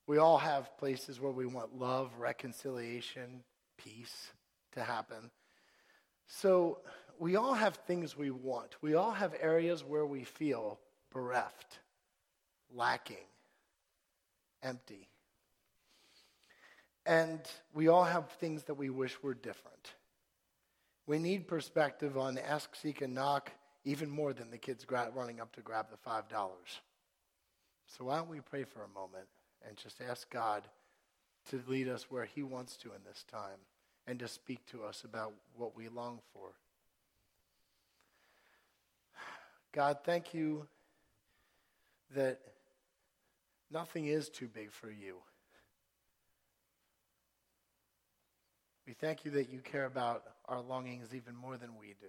We 0.07 0.17
all 0.17 0.37
have 0.37 0.77
places 0.77 1.19
where 1.19 1.31
we 1.31 1.45
want 1.45 1.79
love, 1.79 2.11
reconciliation, 2.19 3.43
peace 3.77 4.31
to 4.73 4.83
happen. 4.83 5.31
So 6.27 6.79
we 7.19 7.35
all 7.35 7.53
have 7.53 7.75
things 7.75 8.15
we 8.17 8.29
want. 8.29 8.75
We 8.81 8.93
all 8.95 9.11
have 9.11 9.33
areas 9.39 9.83
where 9.83 10.05
we 10.05 10.23
feel 10.23 10.79
bereft 11.11 11.79
lacking, 12.73 13.25
empty. 14.61 15.07
And 17.05 17.39
we 17.73 17.87
all 17.87 18.03
have 18.03 18.29
things 18.31 18.63
that 18.63 18.73
we 18.73 18.89
wish 18.89 19.21
were 19.21 19.33
different. 19.33 19.93
We 21.07 21.19
need 21.19 21.47
perspective 21.47 22.17
on 22.17 22.37
ask, 22.37 22.75
seek, 22.75 23.01
and 23.01 23.13
knock 23.13 23.51
even 23.83 24.09
more 24.09 24.33
than 24.33 24.49
the 24.49 24.57
kids 24.57 24.85
running 24.89 25.39
up 25.39 25.55
to 25.55 25.61
grab 25.61 25.87
the 25.91 26.09
$5. 26.09 26.23
So 27.87 28.05
why 28.05 28.17
don't 28.17 28.29
we 28.29 28.39
pray 28.39 28.63
for 28.63 28.83
a 28.83 28.87
moment 28.87 29.27
and 29.67 29.77
just 29.77 30.01
ask 30.01 30.29
God 30.29 30.63
to 31.49 31.61
lead 31.67 31.87
us 31.87 32.09
where 32.09 32.25
He 32.25 32.43
wants 32.43 32.77
to 32.77 32.89
in 32.89 33.01
this 33.05 33.23
time 33.31 33.59
and 34.07 34.19
to 34.19 34.27
speak 34.27 34.65
to 34.67 34.83
us 34.83 35.03
about 35.03 35.33
what 35.55 35.75
we 35.75 35.87
long 35.87 36.19
for. 36.33 36.49
God, 39.71 39.97
thank 40.05 40.33
you 40.33 40.67
that 42.15 42.39
Nothing 43.71 44.05
is 44.07 44.29
too 44.29 44.47
big 44.47 44.71
for 44.71 44.89
you. 44.89 45.15
We 48.87 48.93
thank 48.93 49.25
you 49.25 49.31
that 49.31 49.49
you 49.49 49.59
care 49.59 49.85
about 49.85 50.23
our 50.45 50.61
longings 50.61 51.13
even 51.13 51.35
more 51.35 51.57
than 51.57 51.71
we 51.79 51.87
do. 51.99 52.07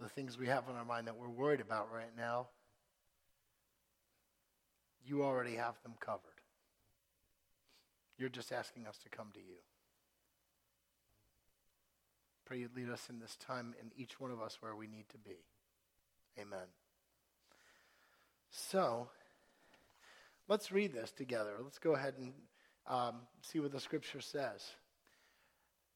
The 0.00 0.08
things 0.08 0.36
we 0.36 0.48
have 0.48 0.68
on 0.68 0.74
our 0.74 0.84
mind 0.84 1.06
that 1.06 1.16
we're 1.16 1.28
worried 1.28 1.60
about 1.60 1.92
right 1.92 2.14
now, 2.16 2.48
you 5.06 5.22
already 5.22 5.54
have 5.54 5.80
them 5.82 5.94
covered. 6.00 6.20
You're 8.18 8.28
just 8.28 8.52
asking 8.52 8.86
us 8.86 8.98
to 8.98 9.08
come 9.08 9.28
to 9.34 9.40
you. 9.40 9.56
Pray 12.44 12.58
you 12.58 12.68
lead 12.74 12.90
us 12.90 13.08
in 13.10 13.18
this 13.18 13.36
time 13.36 13.74
in 13.80 13.90
each 13.96 14.20
one 14.20 14.30
of 14.30 14.40
us 14.40 14.58
where 14.60 14.74
we 14.74 14.86
need 14.86 15.08
to 15.10 15.18
be. 15.18 15.36
Amen. 16.40 16.66
So, 18.50 19.08
let's 20.48 20.70
read 20.70 20.94
this 20.94 21.10
together. 21.10 21.54
Let's 21.62 21.78
go 21.78 21.94
ahead 21.94 22.14
and 22.18 22.32
um, 22.86 23.16
see 23.42 23.58
what 23.60 23.72
the 23.72 23.80
scripture 23.80 24.20
says. 24.20 24.64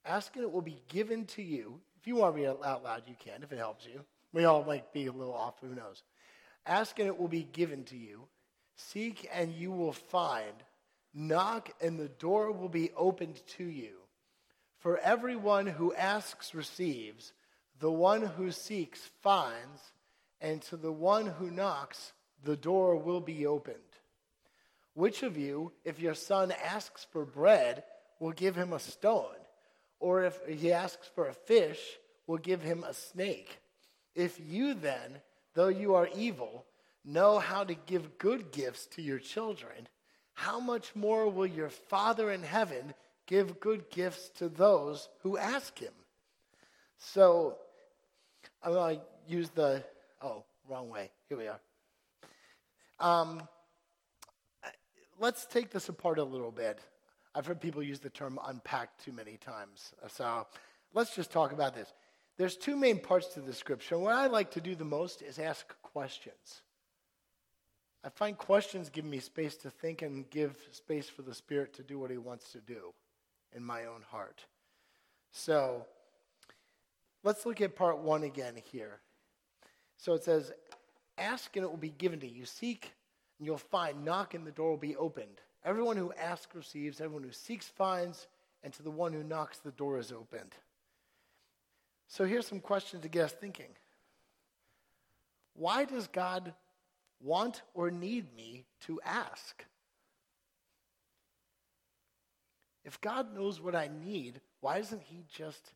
Ask 0.05 0.35
and 0.35 0.45
it 0.45 0.53
will 0.53 0.61
be 0.61 0.83
given 0.89 1.25
to 1.27 1.43
you. 1.43 1.81
If 2.01 2.07
you 2.07 2.17
want 2.17 2.35
to 2.35 2.41
read 2.41 2.49
it 2.49 2.65
out 2.65 2.83
loud, 2.83 3.03
you 3.07 3.15
can, 3.19 3.43
if 3.43 3.53
it 3.53 3.59
helps 3.59 3.87
you. 3.87 4.01
We 4.33 4.45
all 4.45 4.65
might 4.65 4.93
be 4.93 5.07
a 5.07 5.13
little 5.13 5.35
off, 5.35 5.55
who 5.61 5.75
knows. 5.75 6.03
Ask 6.67 6.99
and 6.99 7.09
it 7.09 7.19
will 7.19 7.29
be 7.29 7.45
given 7.53 7.85
to 7.85 7.97
you. 7.97 8.27
Seek 8.89 9.29
and 9.33 9.53
you 9.53 9.71
will 9.71 9.93
find. 9.93 10.55
Knock 11.13 11.71
and 11.81 11.99
the 11.99 12.09
door 12.09 12.53
will 12.53 12.69
be 12.69 12.91
opened 12.97 13.41
to 13.59 13.65
you. 13.65 13.99
For 14.79 14.99
everyone 14.99 15.67
who 15.67 15.95
asks 15.95 16.55
receives, 16.55 17.33
the 17.79 17.91
one 17.91 18.23
who 18.23 18.51
seeks 18.51 19.01
finds, 19.23 19.93
and 20.41 20.63
to 20.63 20.77
the 20.77 20.93
one 20.93 21.27
who 21.27 21.51
knocks, 21.51 22.13
the 22.43 22.57
door 22.57 22.97
will 22.97 23.21
be 23.21 23.47
opened. 23.47 23.77
Which 24.95 25.23
of 25.23 25.37
you, 25.37 25.73
if 25.85 26.01
your 26.01 26.15
son 26.15 26.53
asks 26.53 27.07
for 27.11 27.25
bread, 27.25 27.85
will 28.19 28.33
give 28.33 28.57
him 28.57 28.73
a 28.73 28.79
stone? 28.79 29.37
Or 29.99 30.25
if 30.25 30.39
he 30.47 30.73
asks 30.73 31.09
for 31.15 31.29
a 31.29 31.35
fish, 31.35 31.81
will 32.27 32.39
give 32.39 32.63
him 32.63 32.85
a 32.85 32.95
snake? 32.95 33.61
If 34.15 34.41
you 34.41 34.75
then, 34.75 35.21
though 35.55 35.69
you 35.69 35.95
are 35.95 36.09
evil, 36.15 36.65
know 37.05 37.39
how 37.39 37.65
to 37.65 37.75
give 37.75 38.19
good 38.19 38.53
gifts 38.53 38.87
to 38.87 39.03
your 39.03 39.19
children, 39.19 39.89
how 40.35 40.61
much 40.61 40.95
more 40.95 41.29
will 41.29 41.47
your 41.47 41.69
Father 41.69 42.31
in 42.31 42.43
heaven 42.43 42.95
give 43.27 43.61
good 43.61 43.91
gifts 43.91 44.31
to 44.37 44.49
those 44.49 45.09
who 45.23 45.37
ask 45.37 45.79
him? 45.79 45.93
So, 46.99 47.57
I'm 48.63 48.73
going 48.73 48.97
to 48.97 49.03
use 49.27 49.51
the, 49.51 49.83
oh, 50.23 50.45
wrong 50.69 50.89
way. 50.89 51.11
Here 51.29 51.39
we 51.39 51.49
are. 51.49 51.61
Um, 53.01 53.43
let's 55.19 55.47
take 55.47 55.71
this 55.71 55.89
apart 55.89 56.19
a 56.19 56.25
little 56.25 56.51
bit. 56.51 56.79
I've 57.35 57.47
heard 57.47 57.61
people 57.61 57.83
use 57.83 58.01
the 58.01 58.11
term 58.11 58.39
unpack 58.47 58.91
too 59.03 59.13
many 59.13 59.37
times. 59.37 59.93
So 60.09 60.47
let's 60.95 61.15
just 61.15 61.31
talk 61.31 61.53
about 61.53 61.75
this. 61.75 61.93
There's 62.37 62.57
two 62.57 62.77
main 62.77 62.99
parts 62.99 63.29
to 63.35 63.41
the 63.41 63.53
scripture. 63.53 63.99
What 63.99 64.15
I 64.15 64.27
like 64.27 64.53
to 64.53 64.61
do 64.61 64.75
the 64.75 64.85
most 64.85 65.23
is 65.23 65.39
ask 65.39 65.75
questions. 65.83 66.63
I 68.03 68.09
find 68.09 68.37
questions 68.37 68.89
give 68.89 69.05
me 69.05 69.19
space 69.19 69.57
to 69.59 69.71
think 69.71 70.03
and 70.03 70.29
give 70.31 70.57
space 70.73 71.09
for 71.09 71.23
the 71.23 71.35
Spirit 71.35 71.75
to 71.75 71.83
do 71.83 71.99
what 71.99 72.11
He 72.11 72.17
wants 72.17 72.53
to 72.53 72.59
do 72.59 72.95
in 73.55 73.63
my 73.63 73.85
own 73.85 74.03
heart. 74.11 74.45
So 75.33 75.85
let's 77.23 77.45
look 77.45 77.61
at 77.61 77.77
part 77.77 77.99
one 77.99 78.23
again 78.23 78.55
here. 78.73 79.01
So 79.97 80.15
it 80.15 80.25
says, 80.25 80.53
Ask 81.19 81.55
and 81.57 81.65
it 81.65 81.69
will 81.69 81.77
be 81.77 81.91
given 81.91 82.21
to 82.21 82.29
you. 82.29 82.47
Seek 82.47 82.93
and 83.39 83.47
you'll 83.47 83.59
find. 83.59 84.05
Knock 84.05 84.33
and 84.33 84.47
the 84.47 84.51
door 84.51 84.71
will 84.71 84.79
be 84.79 84.97
opened. 84.97 85.43
Everyone 85.65 85.99
who 85.99 86.13
asks 86.15 86.55
receives, 86.55 87.01
everyone 87.01 87.23
who 87.23 87.33
seeks 87.33 87.67
finds, 87.67 88.27
and 88.65 88.73
to 88.73 88.83
the 88.83 88.91
one 88.91 89.13
who 89.13 89.23
knocks, 89.23 89.59
the 89.59 89.73
door 89.73 89.99
is 89.99 90.11
opened. 90.11 90.55
So 92.09 92.25
here's 92.25 92.47
some 92.47 92.61
questions 92.61 93.03
to 93.03 93.09
get 93.09 93.27
us 93.27 93.33
thinking. 93.33 93.69
Why 95.55 95.85
does 95.85 96.07
God 96.07 96.55
want 97.21 97.63
or 97.75 97.91
need 97.91 98.35
me 98.35 98.65
to 98.87 99.01
ask? 99.05 99.65
If 102.85 103.01
God 103.01 103.35
knows 103.35 103.61
what 103.61 103.75
I 103.75 103.91
need, 104.05 104.41
why 104.61 104.79
doesn't 104.79 105.03
He 105.03 105.25
just 105.29 105.73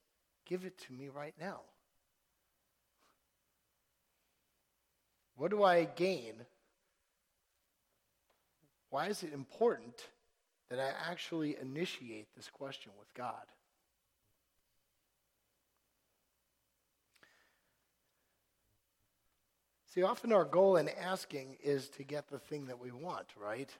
give 0.47 0.65
it 0.65 0.79
to 0.79 0.93
me 0.93 1.09
right 1.09 1.35
now? 1.41 1.61
What 5.37 5.51
do 5.51 5.63
I 5.63 5.85
gain? 5.85 6.35
Why 8.91 9.09
is 9.09 9.23
it 9.23 9.33
important 9.33 10.09
that 10.71 10.79
I 10.79 10.93
actually 11.11 11.57
initiate 11.61 12.29
this 12.37 12.49
question 12.49 12.93
with 12.99 13.13
God? 13.15 13.45
See, 19.95 20.03
often 20.03 20.33
our 20.33 20.45
goal 20.45 20.77
in 20.77 20.89
asking 20.89 21.59
is 21.63 21.89
to 21.91 22.03
get 22.03 22.29
the 22.29 22.41
thing 22.41 22.67
that 22.67 22.81
we 22.81 22.91
want, 22.91 23.27
right? 23.41 23.71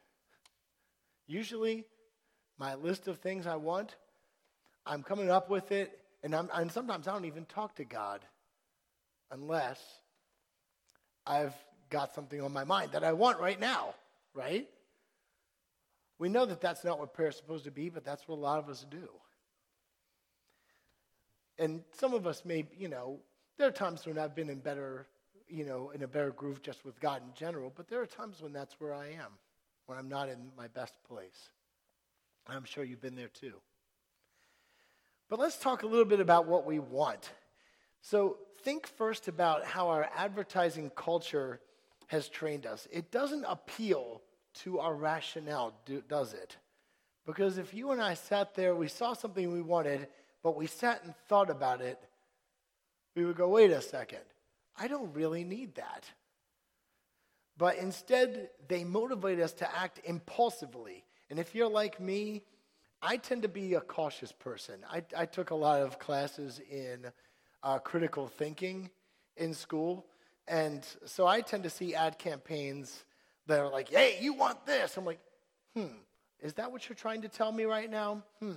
Usually, 1.27 1.85
my 2.57 2.77
list 2.77 3.09
of 3.09 3.19
things 3.19 3.49
I 3.49 3.57
want, 3.57 3.97
I'm 4.87 5.03
coming 5.03 5.29
up 5.29 5.51
with 5.51 5.73
it, 5.73 5.99
and, 6.23 6.33
I'm, 6.33 6.49
and 6.55 6.71
sometimes 6.71 7.09
I 7.09 7.13
don't 7.13 7.25
even 7.25 7.47
talk 7.47 7.75
to 7.77 7.85
God 7.85 8.21
unless 9.33 9.81
I've 11.27 11.55
got 11.91 12.15
something 12.15 12.41
on 12.41 12.53
my 12.53 12.63
mind 12.63 12.93
that 12.93 13.03
I 13.03 13.13
want 13.13 13.41
right 13.41 13.59
now, 13.59 13.95
right? 14.35 14.69
We 16.21 16.29
know 16.29 16.47
that 16.47 16.61
that's 16.61 16.85
not 16.85 17.01
what 17.01 17.13
prayer 17.13 17.31
is 17.31 17.37
supposed 17.37 17.65
to 17.65 17.73
be, 17.73 17.89
but 17.89 18.05
that's 18.05 18.29
what 18.29 18.37
a 18.37 18.41
lot 18.41 18.61
of 18.61 18.69
us 18.69 18.87
do. 18.89 19.09
And 21.59 21.83
some 21.99 22.15
of 22.15 22.25
us 22.25 22.45
may, 22.45 22.67
you 22.79 22.87
know, 22.87 23.19
there 23.59 23.67
are 23.67 23.73
times 23.73 24.07
when 24.07 24.17
I've 24.17 24.37
been 24.37 24.49
in 24.49 24.61
better, 24.61 25.09
you 25.55 25.65
know, 25.65 25.91
in 25.95 26.03
a 26.03 26.09
better 26.09 26.33
groove 26.33 26.63
just 26.63 26.85
with 26.85 26.99
God 26.99 27.23
in 27.23 27.33
general, 27.35 27.73
but 27.75 27.89
there 27.89 28.01
are 28.03 28.07
times 28.07 28.43
when 28.43 28.53
that's 28.53 28.75
where 28.81 28.93
I 28.93 29.07
am, 29.07 29.31
when 29.87 29.97
I'm 29.97 30.09
not 30.09 30.29
in 30.29 30.39
my 30.59 30.67
best 30.67 30.95
place. 31.09 31.51
I'm 32.49 32.65
sure 32.65 32.83
you've 32.83 33.01
been 33.01 33.15
there 33.15 33.29
too. 33.29 33.55
But 35.31 35.39
let's 35.39 35.57
talk 35.57 35.85
a 35.85 35.87
little 35.87 36.05
bit 36.05 36.21
about 36.21 36.47
what 36.47 36.67
we 36.67 36.81
want. 36.81 37.31
So 38.03 38.39
think 38.63 38.87
first 38.87 39.29
about 39.29 39.65
how 39.65 39.89
our 39.89 40.09
advertising 40.17 40.91
culture 40.97 41.61
has 42.09 42.29
trained 42.29 42.67
us. 42.67 42.89
It 42.91 43.13
doesn't 43.13 43.45
appeal 43.45 44.23
to 44.63 44.81
our 44.81 44.95
rationale, 44.95 45.73
do, 45.87 46.03
does 46.09 46.35
it? 46.35 46.57
Because 47.27 47.59
if 47.59 47.73
you 47.73 47.93
and 47.93 48.03
I 48.03 48.15
sat 48.15 48.55
there, 48.55 48.75
we 48.75 48.89
saw 48.89 49.15
something 49.15 49.53
we 49.53 49.63
wanted, 49.63 50.09
but 50.43 50.57
we 50.57 50.67
sat 50.67 51.05
and 51.05 51.15
thought 51.29 51.49
about 51.49 51.81
it, 51.81 51.99
we 53.15 53.25
would 53.25 53.37
go, 53.37 53.49
wait 53.49 53.71
a 53.71 53.81
second, 53.81 54.21
I 54.77 54.89
don't 54.89 55.13
really 55.15 55.45
need 55.45 55.77
that. 55.77 56.11
But 57.57 57.77
instead, 57.77 58.51
they 58.69 58.83
motivate 58.85 59.39
us 59.39 59.53
to 59.55 59.77
act 59.77 60.01
impulsively. 60.05 61.05
And 61.31 61.39
if 61.39 61.55
you're 61.55 61.71
like 61.71 62.01
me, 62.01 62.43
I 63.01 63.17
tend 63.17 63.43
to 63.43 63.49
be 63.49 63.75
a 63.75 63.81
cautious 63.81 64.33
person. 64.33 64.77
I, 64.91 65.05
I 65.17 65.27
took 65.27 65.51
a 65.51 65.55
lot 65.55 65.81
of 65.83 65.99
classes 65.99 66.61
in 66.71 67.07
uh, 67.63 67.79
critical 67.79 68.27
thinking 68.29 68.91
in 69.37 69.55
school. 69.55 70.07
And 70.49 70.85
so 71.05 71.27
I 71.27 71.41
tend 71.41 71.63
to 71.65 71.71
see 71.71 71.95
ad 71.95 72.19
campaigns 72.19 73.05
that 73.47 73.61
are 73.61 73.71
like, 73.71 73.89
hey, 73.89 74.19
you 74.21 74.35
want 74.35 74.67
this. 74.67 74.97
I'm 74.97 75.05
like, 75.05 75.21
hmm, 75.75 75.87
is 76.43 76.55
that 76.55 76.73
what 76.73 76.89
you're 76.89 76.97
trying 76.97 77.23
to 77.23 77.29
tell 77.29 77.53
me 77.53 77.65
right 77.65 77.91
now? 77.91 78.23
Hmm. 78.41 78.53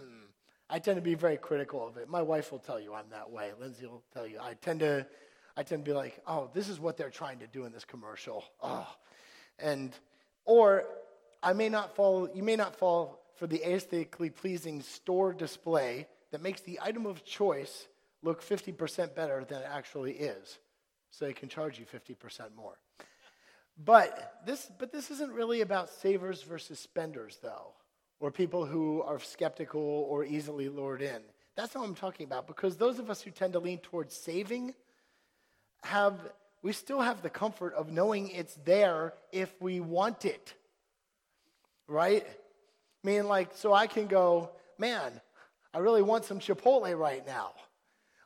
I 0.70 0.80
tend 0.80 0.98
to 0.98 1.02
be 1.02 1.16
very 1.16 1.38
critical 1.38 1.88
of 1.88 1.96
it. 1.98 2.10
My 2.10 2.22
wife 2.22 2.52
will 2.52 2.60
tell 2.60 2.80
you 2.80 2.94
I'm 2.94 3.10
that 3.12 3.30
way. 3.32 3.52
Lindsay 3.60 3.86
will 3.86 4.04
tell 4.14 4.28
you. 4.28 4.40
I 4.42 4.54
tend 4.56 4.82
to, 4.82 5.06
I 5.58 5.64
tend 5.64 5.84
to 5.84 5.92
be 5.92 5.96
like, 5.96 6.22
oh, 6.28 6.50
this 6.54 6.70
is 6.70 6.80
what 6.80 6.96
they're 6.96 7.10
trying 7.10 7.40
to 7.40 7.48
do 7.48 7.66
in 7.66 7.74
this 7.74 7.84
commercial. 7.84 8.46
Oh, 8.62 8.88
and 9.60 9.92
or 10.46 10.86
I 11.42 11.54
may 11.54 11.68
not 11.68 11.96
fall. 11.96 12.30
You 12.34 12.44
may 12.44 12.56
not 12.56 12.76
fall 12.76 13.20
for 13.36 13.48
the 13.48 13.64
aesthetically 13.64 14.30
pleasing 14.30 14.82
store 14.82 15.34
display 15.34 16.08
that 16.32 16.42
makes 16.42 16.62
the 16.62 16.80
item 16.82 17.06
of 17.06 17.26
choice 17.26 17.88
look 18.24 18.44
50% 18.44 19.16
better 19.16 19.46
than 19.46 19.62
it 19.62 19.68
actually 19.70 20.14
is. 20.14 20.60
So 21.12 21.26
they 21.26 21.34
can 21.34 21.50
charge 21.50 21.80
you 21.80 21.86
50% 21.86 22.56
more. 22.56 22.78
But 23.84 24.42
this, 24.46 24.70
but 24.78 24.92
this 24.92 25.12
isn't 25.12 25.32
really 25.32 25.62
about 25.62 25.90
savers 25.90 26.42
versus 26.42 26.80
spenders, 26.80 27.38
though, 27.42 27.74
or 28.20 28.32
people 28.32 28.66
who 28.66 29.02
are 29.04 29.20
skeptical 29.20 29.82
or 30.10 30.26
easily 30.26 30.68
lured 30.68 31.02
in. 31.02 31.22
That's 31.56 31.76
not 31.76 31.82
what 31.82 31.90
I'm 31.90 31.96
talking 31.96 32.26
about, 32.26 32.48
because 32.48 32.76
those 32.76 33.00
of 33.00 33.10
us 33.10 33.22
who 33.22 33.32
tend 33.32 33.54
to 33.54 33.60
lean 33.60 33.80
towards 33.80 34.16
saving 34.16 34.74
have, 35.88 36.14
we 36.62 36.74
still 36.74 37.02
have 37.02 37.22
the 37.22 37.30
comfort 37.30 37.74
of 37.74 37.92
knowing 37.92 38.30
it's 38.30 38.56
there 38.66 39.14
if 39.32 39.50
we 39.62 39.80
want 39.80 40.26
it. 40.26 40.54
Right? 41.88 42.26
I 42.28 43.08
mean, 43.08 43.28
like, 43.28 43.52
so 43.56 43.74
I 43.74 43.88
can 43.88 44.08
go, 44.08 44.52
man, 44.78 45.22
I 45.74 45.80
really 45.80 46.02
want 46.02 46.26
some 46.26 46.40
Chipotle 46.40 46.98
right 46.98 47.26
now. 47.26 47.52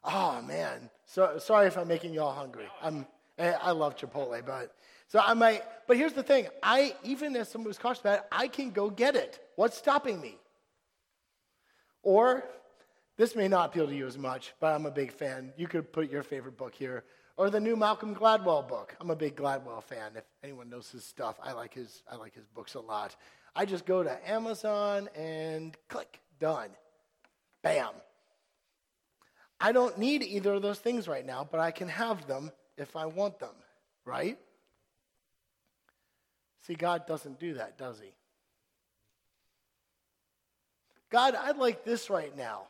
Oh 0.03 0.41
man, 0.41 0.89
so, 1.05 1.37
sorry 1.37 1.67
if 1.67 1.77
I'm 1.77 1.87
making 1.87 2.13
y'all 2.13 2.33
hungry. 2.33 2.67
I'm, 2.81 3.05
I 3.37 3.71
love 3.71 3.95
Chipotle, 3.95 4.43
but 4.45 4.75
So 5.07 5.19
I 5.19 5.33
might, 5.33 5.61
but 5.87 5.97
here's 5.97 6.13
the 6.13 6.23
thing 6.23 6.47
I, 6.63 6.95
even 7.03 7.35
as 7.35 7.49
someone 7.49 7.67
who's 7.67 7.77
cautious 7.77 7.99
about 7.99 8.19
it, 8.19 8.25
I 8.31 8.47
can 8.47 8.71
go 8.71 8.89
get 8.89 9.15
it. 9.15 9.39
What's 9.57 9.77
stopping 9.77 10.21
me? 10.21 10.37
Or, 12.01 12.45
this 13.17 13.35
may 13.35 13.49
not 13.49 13.69
appeal 13.69 13.87
to 13.87 13.93
you 13.93 14.07
as 14.07 14.17
much, 14.17 14.53
but 14.61 14.73
I'm 14.73 14.85
a 14.85 14.91
big 14.91 15.11
fan. 15.11 15.51
You 15.57 15.67
could 15.67 15.91
put 15.91 16.09
your 16.09 16.23
favorite 16.23 16.57
book 16.57 16.73
here. 16.73 17.03
Or 17.37 17.49
the 17.49 17.59
new 17.59 17.75
Malcolm 17.75 18.13
Gladwell 18.13 18.67
book. 18.67 18.95
I'm 18.99 19.09
a 19.09 19.15
big 19.15 19.35
Gladwell 19.35 19.83
fan. 19.83 20.11
If 20.15 20.23
anyone 20.43 20.69
knows 20.69 20.91
his 20.91 21.03
stuff, 21.03 21.39
I 21.43 21.53
like 21.53 21.73
his, 21.73 22.03
I 22.11 22.15
like 22.15 22.35
his 22.35 22.45
books 22.45 22.75
a 22.75 22.79
lot. 22.79 23.15
I 23.55 23.65
just 23.65 23.85
go 23.85 24.03
to 24.03 24.29
Amazon 24.29 25.09
and 25.15 25.75
click, 25.87 26.19
done. 26.39 26.69
Bam. 27.61 27.91
I 29.59 29.71
don't 29.71 29.97
need 29.97 30.23
either 30.23 30.53
of 30.53 30.61
those 30.61 30.79
things 30.79 31.07
right 31.07 31.25
now, 31.25 31.47
but 31.49 31.59
I 31.59 31.71
can 31.71 31.87
have 31.87 32.27
them 32.27 32.51
if 32.77 32.95
I 32.95 33.05
want 33.05 33.39
them, 33.39 33.53
right? 34.05 34.37
See, 36.61 36.73
God 36.73 37.05
doesn't 37.05 37.39
do 37.39 37.55
that, 37.55 37.77
does 37.77 37.99
He? 37.99 38.11
God, 41.11 41.35
I'd 41.35 41.57
like 41.57 41.83
this 41.83 42.09
right 42.09 42.35
now. 42.35 42.63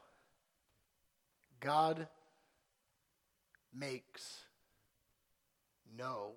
God 1.60 2.08
makes 3.74 4.40
no 5.98 6.34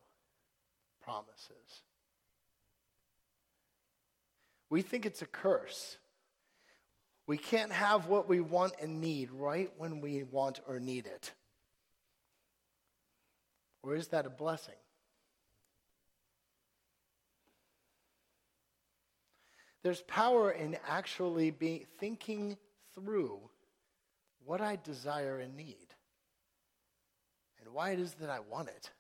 promises. 1.03 1.83
We 4.71 4.83
think 4.83 5.07
it's 5.07 5.23
a 5.23 5.27
curse. 5.27 5.99
We 7.27 7.37
can't 7.37 7.73
have 7.73 8.07
what 8.07 8.29
we 8.29 8.41
want 8.41 8.75
and 8.81 9.01
need 9.01 9.31
right 9.31 9.71
when 9.79 10.01
we 10.01 10.25
want 10.25 10.61
or 10.67 10.79
need 10.81 11.07
it. 11.07 11.33
Or 13.83 13.95
is 13.95 14.09
that 14.09 14.27
a 14.27 14.31
blessing? 14.31 14.75
There's 19.83 20.01
power 20.03 20.51
in 20.51 20.79
actually 20.89 21.51
be 21.51 21.87
thinking 21.99 22.57
through 22.95 23.39
what 24.45 24.63
I 24.63 24.77
desire 24.83 25.39
and 25.39 25.55
need 25.55 25.89
and 27.61 27.75
why 27.75 27.91
it 27.91 27.99
is 27.99 28.15
that 28.15 28.31
I 28.31 28.41
want 28.41 28.69
it 28.69 28.91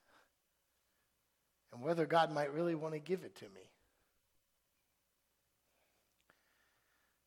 and 1.74 1.82
whether 1.82 2.06
God 2.06 2.32
might 2.32 2.54
really 2.54 2.74
want 2.74 2.94
to 2.94 3.00
give 3.00 3.24
it 3.24 3.34
to 3.36 3.44
me. 3.44 3.60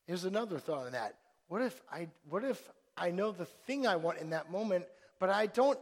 Here's 0.07 0.23
another 0.23 0.57
thought 0.57 0.85
on 0.85 0.93
that. 0.93 1.15
What 1.49 1.61
if 1.61 1.81
I 1.91 2.07
what 2.29 2.43
if 2.43 2.61
I 2.95 3.11
know 3.11 3.31
the 3.31 3.45
thing 3.45 3.85
I 3.85 3.97
want 3.97 4.19
in 4.19 4.31
that 4.31 4.49
moment, 4.51 4.85
but 5.19 5.29
I 5.29 5.47
don't 5.47 5.79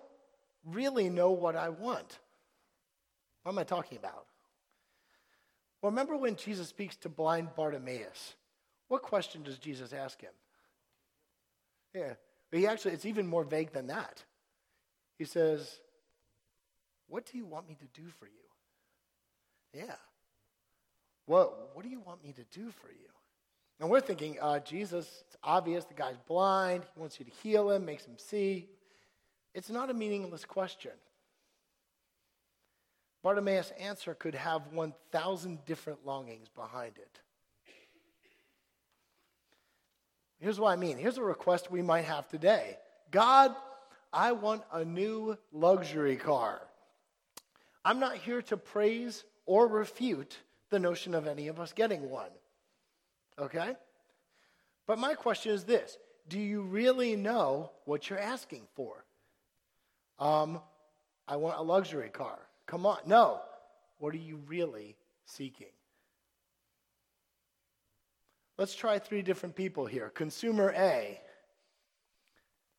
really 0.65 1.09
know 1.09 1.31
what 1.31 1.55
I 1.55 1.69
want? 1.69 2.19
What 3.43 3.51
am 3.51 3.59
I 3.59 3.63
talking 3.63 3.97
about? 3.97 4.25
Well, 5.81 5.91
remember 5.91 6.17
when 6.17 6.35
Jesus 6.35 6.67
speaks 6.67 6.95
to 6.97 7.09
blind 7.09 7.49
Bartimaeus? 7.55 8.33
What 8.87 9.03
question 9.03 9.43
does 9.43 9.59
Jesus 9.59 9.93
ask 9.93 10.19
him? 10.19 10.33
Yeah. 11.93 12.13
He 12.51 12.65
actually, 12.65 12.93
it's 12.93 13.05
even 13.05 13.27
more 13.27 13.43
vague 13.43 13.71
than 13.71 13.87
that. 13.87 14.23
He 15.17 15.25
says, 15.25 15.79
What 17.07 17.25
do 17.31 17.37
you 17.37 17.45
want 17.45 17.67
me 17.67 17.75
to 17.75 18.01
do 18.01 18.07
for 18.19 18.25
you? 18.25 18.31
Yeah. 19.75 19.95
What, 21.25 21.75
what 21.75 21.83
do 21.83 21.89
you 21.89 21.99
want 21.99 22.23
me 22.23 22.31
to 22.33 22.43
do 22.57 22.69
for 22.69 22.87
you? 22.87 23.09
And 23.79 23.89
we're 23.89 23.99
thinking, 23.99 24.37
uh, 24.41 24.59
Jesus, 24.59 25.23
it's 25.27 25.35
obvious 25.43 25.83
the 25.83 25.93
guy's 25.93 26.17
blind. 26.27 26.83
He 26.93 26.99
wants 26.99 27.19
you 27.19 27.25
to 27.25 27.31
heal 27.43 27.71
him, 27.71 27.85
makes 27.85 28.05
him 28.05 28.17
see. 28.17 28.69
It's 29.53 29.69
not 29.69 29.89
a 29.89 29.93
meaningless 29.93 30.45
question. 30.45 30.91
Bartimaeus' 33.21 33.73
answer 33.79 34.13
could 34.13 34.35
have 34.35 34.61
1,000 34.71 35.65
different 35.65 36.05
longings 36.05 36.47
behind 36.47 36.97
it. 36.97 37.19
Here's 40.39 40.59
what 40.59 40.71
I 40.71 40.75
mean. 40.75 40.97
Here's 40.97 41.17
a 41.17 41.23
request 41.23 41.71
we 41.71 41.81
might 41.81 42.05
have 42.05 42.27
today 42.27 42.77
God, 43.11 43.55
I 44.13 44.31
want 44.31 44.63
a 44.71 44.85
new 44.85 45.37
luxury 45.51 46.15
car. 46.15 46.61
I'm 47.83 47.99
not 47.99 48.15
here 48.15 48.41
to 48.43 48.57
praise 48.57 49.23
or 49.45 49.67
refute 49.67 50.37
the 50.69 50.79
notion 50.79 51.13
of 51.13 51.27
any 51.27 51.47
of 51.47 51.59
us 51.59 51.73
getting 51.73 52.09
one. 52.09 52.31
Okay? 53.39 53.75
But 54.87 54.99
my 54.99 55.13
question 55.13 55.51
is 55.51 55.63
this 55.63 55.97
Do 56.27 56.39
you 56.39 56.61
really 56.61 57.15
know 57.15 57.71
what 57.85 58.09
you're 58.09 58.19
asking 58.19 58.63
for? 58.75 59.05
Um, 60.19 60.61
I 61.27 61.35
want 61.35 61.57
a 61.57 61.61
luxury 61.61 62.09
car. 62.09 62.39
Come 62.65 62.85
on. 62.85 62.99
No. 63.05 63.41
What 63.99 64.13
are 64.13 64.17
you 64.17 64.39
really 64.47 64.95
seeking? 65.25 65.67
Let's 68.57 68.75
try 68.75 68.99
three 68.99 69.21
different 69.21 69.55
people 69.55 69.85
here. 69.85 70.09
Consumer 70.09 70.73
A. 70.77 71.19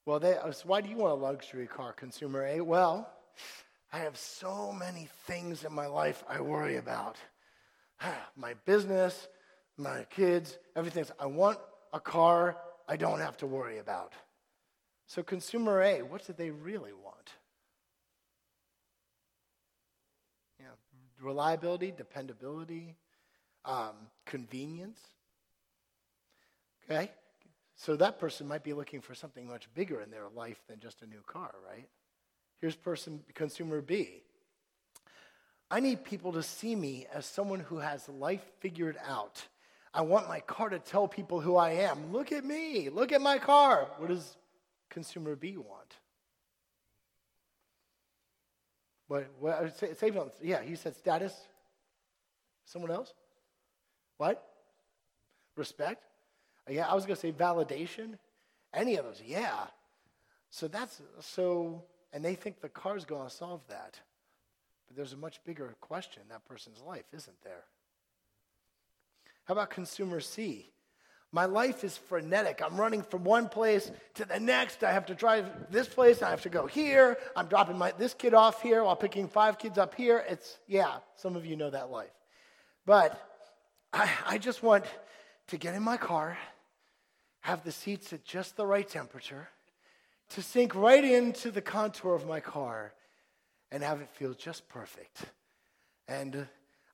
Well, 0.07 0.20
they, 0.20 0.35
why 0.64 0.81
do 0.81 0.88
you 0.88 0.96
want 0.96 1.12
a 1.12 1.22
luxury 1.22 1.66
car, 1.66 1.92
Consumer 1.92 2.46
A? 2.46 2.61
Well, 2.61 3.11
I 3.92 3.99
have 3.99 4.16
so 4.16 4.72
many 4.72 5.09
things 5.27 5.64
in 5.64 5.72
my 5.72 5.87
life 5.87 6.25
I 6.29 6.40
worry 6.40 6.77
about 6.77 7.16
my 8.37 8.55
business, 8.64 9.29
my 9.77 10.05
kids, 10.11 10.59
everything. 10.75 11.05
I 11.18 11.27
want 11.27 11.59
a 11.92 12.01
car 12.01 12.57
I 12.88 12.96
don't 12.96 13.20
have 13.20 13.37
to 13.38 13.46
worry 13.46 13.79
about. 13.79 14.12
So, 15.07 15.22
Consumer 15.22 15.83
A, 15.83 16.03
what 16.03 16.27
do 16.27 16.33
they 16.33 16.51
really 16.51 16.92
want? 16.92 17.33
reliability, 21.20 21.92
dependability, 21.96 22.96
um, 23.64 23.94
convenience. 24.25 25.01
Okay? 26.85 27.11
So 27.75 27.96
that 27.96 28.18
person 28.18 28.49
might 28.49 28.62
be 28.62 28.72
looking 28.72 29.01
for 29.01 29.14
something 29.14 29.46
much 29.46 29.72
bigger 29.75 30.01
in 30.01 30.11
their 30.11 30.29
life 30.35 30.62
than 30.68 30.81
just 30.81 31.03
a 31.03 31.07
new 31.07 31.22
car, 31.27 31.55
right? 31.68 31.88
Here's 32.61 32.77
person 32.77 33.23
consumer 33.35 33.81
B. 33.81 34.23
I 35.71 35.81
need 35.81 36.05
people 36.05 36.33
to 36.33 36.42
see 36.42 36.77
me 36.77 37.07
as 37.12 37.27
someone 37.27 37.61
who 37.61 37.79
has 37.79 38.09
life 38.09 38.45
figured 38.61 38.97
out. 39.07 39.47
I 39.92 40.03
want 40.03 40.29
my 40.29 40.40
car 40.40 40.69
to 40.69 40.79
tell 40.79 41.09
people 41.09 41.40
who 41.40 41.57
I 41.57 41.71
am. 41.71 42.12
Look 42.12 42.31
at 42.31 42.45
me. 42.45 42.90
Look 42.90 43.12
at 43.12 43.21
my 43.21 43.38
car. 43.38 43.88
What 43.99 44.09
does 44.09 44.37
consumer 44.90 45.35
B 45.35 45.57
want? 45.57 45.97
But 49.09 49.31
what, 49.38 49.55
uh, 49.55 49.71
say, 49.71 49.95
say, 49.95 50.12
yeah, 50.42 50.62
he 50.62 50.77
said 50.77 50.97
status. 50.97 51.33
Someone 52.64 52.90
else? 52.90 53.14
What? 54.19 54.45
Respect? 55.57 56.05
Uh, 56.69 56.73
yeah, 56.73 56.88
I 56.88 56.95
was 56.95 57.07
going 57.07 57.16
to 57.16 57.21
say 57.21 57.33
validation. 57.33 58.19
Any 58.75 58.97
of 58.97 59.05
those? 59.05 59.23
Yeah. 59.25 59.66
So 60.51 60.69
that's 60.69 61.01
so, 61.21 61.85
and 62.16 62.24
they 62.24 62.35
think 62.35 62.62
the 62.62 62.68
car's 62.70 63.05
going 63.05 63.29
to 63.29 63.35
solve 63.35 63.61
that. 63.68 64.00
But 64.88 64.96
there's 64.96 65.12
a 65.12 65.18
much 65.18 65.38
bigger 65.44 65.76
question 65.83 66.22
in 66.22 66.31
that 66.31 66.46
person's 66.46 66.81
life, 66.81 67.05
isn't 67.12 67.37
there? 67.44 67.64
How 69.44 69.52
about 69.52 69.68
consumer 69.68 70.20
C? 70.20 70.70
My 71.31 71.44
life 71.44 71.85
is 71.85 71.98
frenetic. 71.98 72.62
I'm 72.64 72.81
running 72.81 73.02
from 73.02 73.22
one 73.22 73.50
place 73.50 73.92
to 74.14 74.24
the 74.24 74.40
next. 74.40 74.83
I 74.83 74.92
have 74.92 75.05
to 75.07 75.14
drive 75.14 75.70
this 75.70 75.88
place. 75.88 76.22
I 76.22 76.31
have 76.31 76.40
to 76.44 76.48
go 76.48 76.66
here. 76.66 77.18
I'm 77.37 77.48
dropping 77.48 77.76
my, 77.76 77.92
this 77.98 78.14
kid 78.14 78.33
off 78.33 78.62
here 78.62 78.83
while 78.83 78.96
picking 78.96 79.29
five 79.29 79.59
kids 79.59 79.76
up 79.76 79.94
here. 79.94 80.24
It's, 80.26 80.57
yeah, 80.66 81.00
some 81.16 81.37
of 81.37 81.44
you 81.44 81.55
know 81.55 81.68
that 81.68 81.90
life. 81.90 82.16
But 82.87 83.20
I, 83.92 84.11
I 84.26 84.38
just 84.38 84.62
want 84.62 84.87
to 85.48 85.59
get 85.59 85.74
in 85.74 85.83
my 85.83 85.98
car, 85.98 86.38
have 87.40 87.62
the 87.62 87.72
seats 87.72 88.14
at 88.14 88.24
just 88.24 88.57
the 88.57 88.64
right 88.64 88.88
temperature, 88.88 89.50
to 90.30 90.42
sink 90.42 90.74
right 90.74 91.04
into 91.04 91.50
the 91.50 91.62
contour 91.62 92.14
of 92.14 92.26
my 92.26 92.40
car, 92.40 92.92
and 93.70 93.82
have 93.82 94.00
it 94.00 94.08
feel 94.10 94.34
just 94.34 94.68
perfect. 94.68 95.24
And 96.08 96.46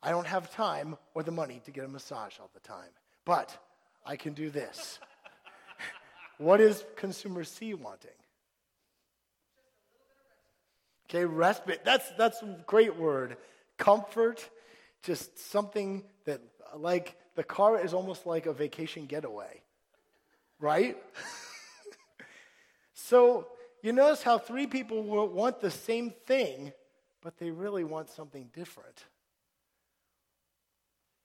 I 0.02 0.10
don't 0.10 0.26
have 0.26 0.50
time 0.50 0.96
or 1.14 1.22
the 1.22 1.30
money 1.30 1.60
to 1.64 1.70
get 1.70 1.84
a 1.84 1.88
massage 1.88 2.38
all 2.40 2.50
the 2.54 2.60
time. 2.60 2.90
But 3.24 3.56
I 4.04 4.16
can 4.16 4.32
do 4.32 4.50
this. 4.50 4.98
what 6.38 6.60
is 6.60 6.84
consumer 6.96 7.44
C 7.44 7.74
wanting? 7.74 8.10
Okay, 11.08 11.24
respite. 11.24 11.84
That's 11.84 12.10
that's 12.12 12.40
a 12.42 12.58
great 12.66 12.96
word. 12.96 13.36
Comfort, 13.76 14.48
just 15.02 15.38
something 15.38 16.04
that 16.24 16.40
like 16.74 17.16
the 17.34 17.44
car 17.44 17.78
is 17.78 17.92
almost 17.92 18.26
like 18.26 18.46
a 18.46 18.52
vacation 18.52 19.06
getaway. 19.06 19.60
Right? 20.58 20.96
so, 23.12 23.46
you 23.82 23.92
notice 23.92 24.22
how 24.22 24.38
three 24.38 24.66
people 24.66 25.02
want 25.02 25.60
the 25.60 25.70
same 25.70 26.14
thing, 26.24 26.72
but 27.20 27.36
they 27.36 27.50
really 27.50 27.84
want 27.84 28.08
something 28.08 28.48
different. 28.54 29.04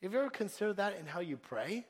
Have 0.04 0.12
you 0.12 0.20
ever 0.20 0.30
considered 0.30 0.76
that 0.76 0.98
in 1.00 1.06
how 1.06 1.22
you 1.22 1.38
pray? 1.38 1.86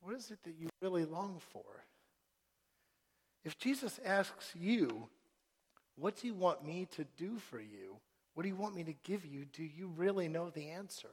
What 0.00 0.16
is 0.16 0.32
it 0.32 0.42
that 0.42 0.56
you 0.58 0.68
really 0.82 1.04
long 1.04 1.40
for? 1.52 1.62
If 3.44 3.58
Jesus 3.58 4.00
asks 4.04 4.50
you, 4.58 5.08
What 5.94 6.20
do 6.20 6.26
you 6.26 6.34
want 6.34 6.66
me 6.66 6.88
to 6.96 7.04
do 7.16 7.38
for 7.38 7.60
you? 7.60 7.94
What 8.34 8.42
do 8.42 8.48
you 8.48 8.56
want 8.56 8.74
me 8.74 8.82
to 8.82 8.94
give 9.04 9.24
you? 9.24 9.44
Do 9.44 9.62
you 9.62 9.86
really 9.96 10.26
know 10.26 10.50
the 10.50 10.70
answer? 10.70 11.10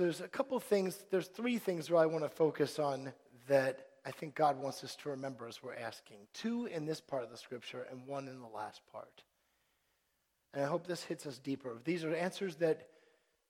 So 0.00 0.04
there's 0.04 0.22
a 0.22 0.28
couple 0.28 0.58
things, 0.58 1.04
there's 1.10 1.26
three 1.26 1.58
things 1.58 1.90
where 1.90 2.02
I 2.02 2.06
want 2.06 2.24
to 2.24 2.30
focus 2.30 2.78
on 2.78 3.12
that 3.48 3.88
I 4.06 4.10
think 4.10 4.34
God 4.34 4.58
wants 4.58 4.82
us 4.82 4.96
to 5.02 5.10
remember 5.10 5.46
as 5.46 5.62
we're 5.62 5.74
asking. 5.74 6.16
Two 6.32 6.64
in 6.64 6.86
this 6.86 7.02
part 7.02 7.22
of 7.22 7.30
the 7.30 7.36
scripture 7.36 7.86
and 7.90 8.06
one 8.06 8.26
in 8.26 8.40
the 8.40 8.48
last 8.48 8.80
part. 8.90 9.22
And 10.54 10.64
I 10.64 10.66
hope 10.66 10.86
this 10.86 11.04
hits 11.04 11.26
us 11.26 11.36
deeper. 11.36 11.76
These 11.84 12.02
are 12.04 12.14
answers 12.14 12.56
that 12.56 12.88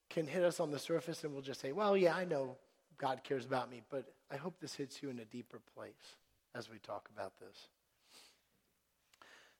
can 0.08 0.26
hit 0.26 0.42
us 0.42 0.58
on 0.58 0.72
the 0.72 0.78
surface 0.80 1.22
and 1.22 1.32
we'll 1.32 1.40
just 1.40 1.60
say, 1.60 1.70
well, 1.70 1.96
yeah, 1.96 2.16
I 2.16 2.24
know 2.24 2.56
God 2.98 3.22
cares 3.22 3.44
about 3.44 3.70
me, 3.70 3.82
but 3.88 4.12
I 4.28 4.36
hope 4.36 4.58
this 4.58 4.74
hits 4.74 5.00
you 5.04 5.08
in 5.08 5.20
a 5.20 5.24
deeper 5.26 5.60
place 5.76 6.16
as 6.56 6.68
we 6.68 6.78
talk 6.80 7.08
about 7.14 7.38
this. 7.38 7.68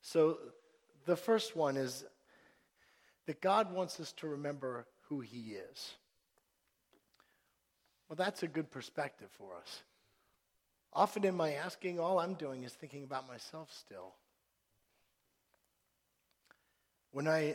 So 0.03 0.39
the 1.07 1.15
first 1.15 1.55
one 1.55 1.77
is 1.77 2.05
that 3.27 3.41
God 3.41 3.73
wants 3.73 4.01
us 4.01 4.13
to 4.15 4.27
remember 4.27 4.87
who 5.03 5.21
He 5.21 5.53
is. 5.53 5.93
Well, 8.11 8.17
that's 8.17 8.43
a 8.43 8.49
good 8.49 8.73
perspective 8.73 9.29
for 9.39 9.55
us. 9.55 9.83
Often 10.93 11.25
in 11.25 11.37
my 11.37 11.53
asking, 11.53 12.01
all 12.01 12.19
I'm 12.19 12.35
doing 12.35 12.65
is 12.65 12.73
thinking 12.73 13.05
about 13.05 13.29
myself 13.29 13.73
still. 13.73 14.15
When 17.13 17.29
I, 17.29 17.55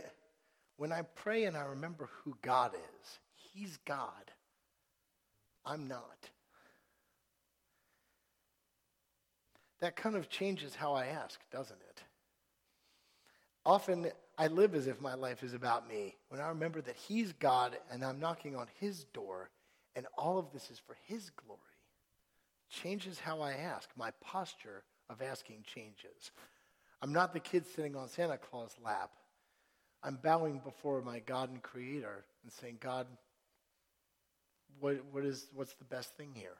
when 0.78 0.94
I 0.94 1.02
pray 1.02 1.44
and 1.44 1.58
I 1.58 1.66
remember 1.66 2.10
who 2.24 2.38
God 2.42 2.72
is, 2.74 3.20
He's 3.36 3.78
God. 3.86 4.32
I'm 5.66 5.90
not. 5.90 6.30
That 9.82 9.98
kind 9.98 10.16
of 10.16 10.30
changes 10.30 10.74
how 10.74 10.94
I 10.94 11.08
ask, 11.08 11.38
doesn't 11.52 11.82
it? 11.90 12.04
Often 13.66 14.08
I 14.38 14.48
live 14.48 14.74
as 14.74 14.88
if 14.88 15.02
my 15.02 15.16
life 15.16 15.44
is 15.44 15.54
about 15.54 15.90
me. 15.90 16.16
When 16.30 16.40
I 16.40 16.48
remember 16.48 16.80
that 16.82 16.96
He's 16.96 17.34
God 17.34 17.76
and 17.92 18.06
I'm 18.06 18.22
knocking 18.22 18.56
on 18.56 18.68
His 18.80 19.04
door, 19.14 19.50
all 20.18 20.38
of 20.38 20.52
this 20.52 20.70
is 20.72 20.80
for 20.80 20.96
His 21.06 21.30
glory. 21.32 21.60
Changes 22.70 23.20
how 23.20 23.42
I 23.42 23.54
ask. 23.54 23.90
My 23.96 24.12
posture 24.22 24.84
of 25.10 25.22
asking 25.22 25.64
changes. 25.64 26.32
I'm 27.02 27.14
not 27.14 27.34
the 27.34 27.40
kid 27.40 27.66
sitting 27.76 27.96
on 27.96 28.08
Santa 28.10 28.38
Claus' 28.38 28.76
lap. 28.84 29.12
I'm 30.04 30.20
bowing 30.22 30.60
before 30.64 31.02
my 31.02 31.20
God 31.20 31.50
and 31.50 31.62
Creator 31.62 32.26
and 32.44 32.52
saying, 32.52 32.78
God, 32.80 33.08
what, 34.80 35.04
what 35.12 35.26
is, 35.26 35.48
what's 35.54 35.74
the 35.76 35.86
best 35.86 36.16
thing 36.16 36.32
here? 36.34 36.58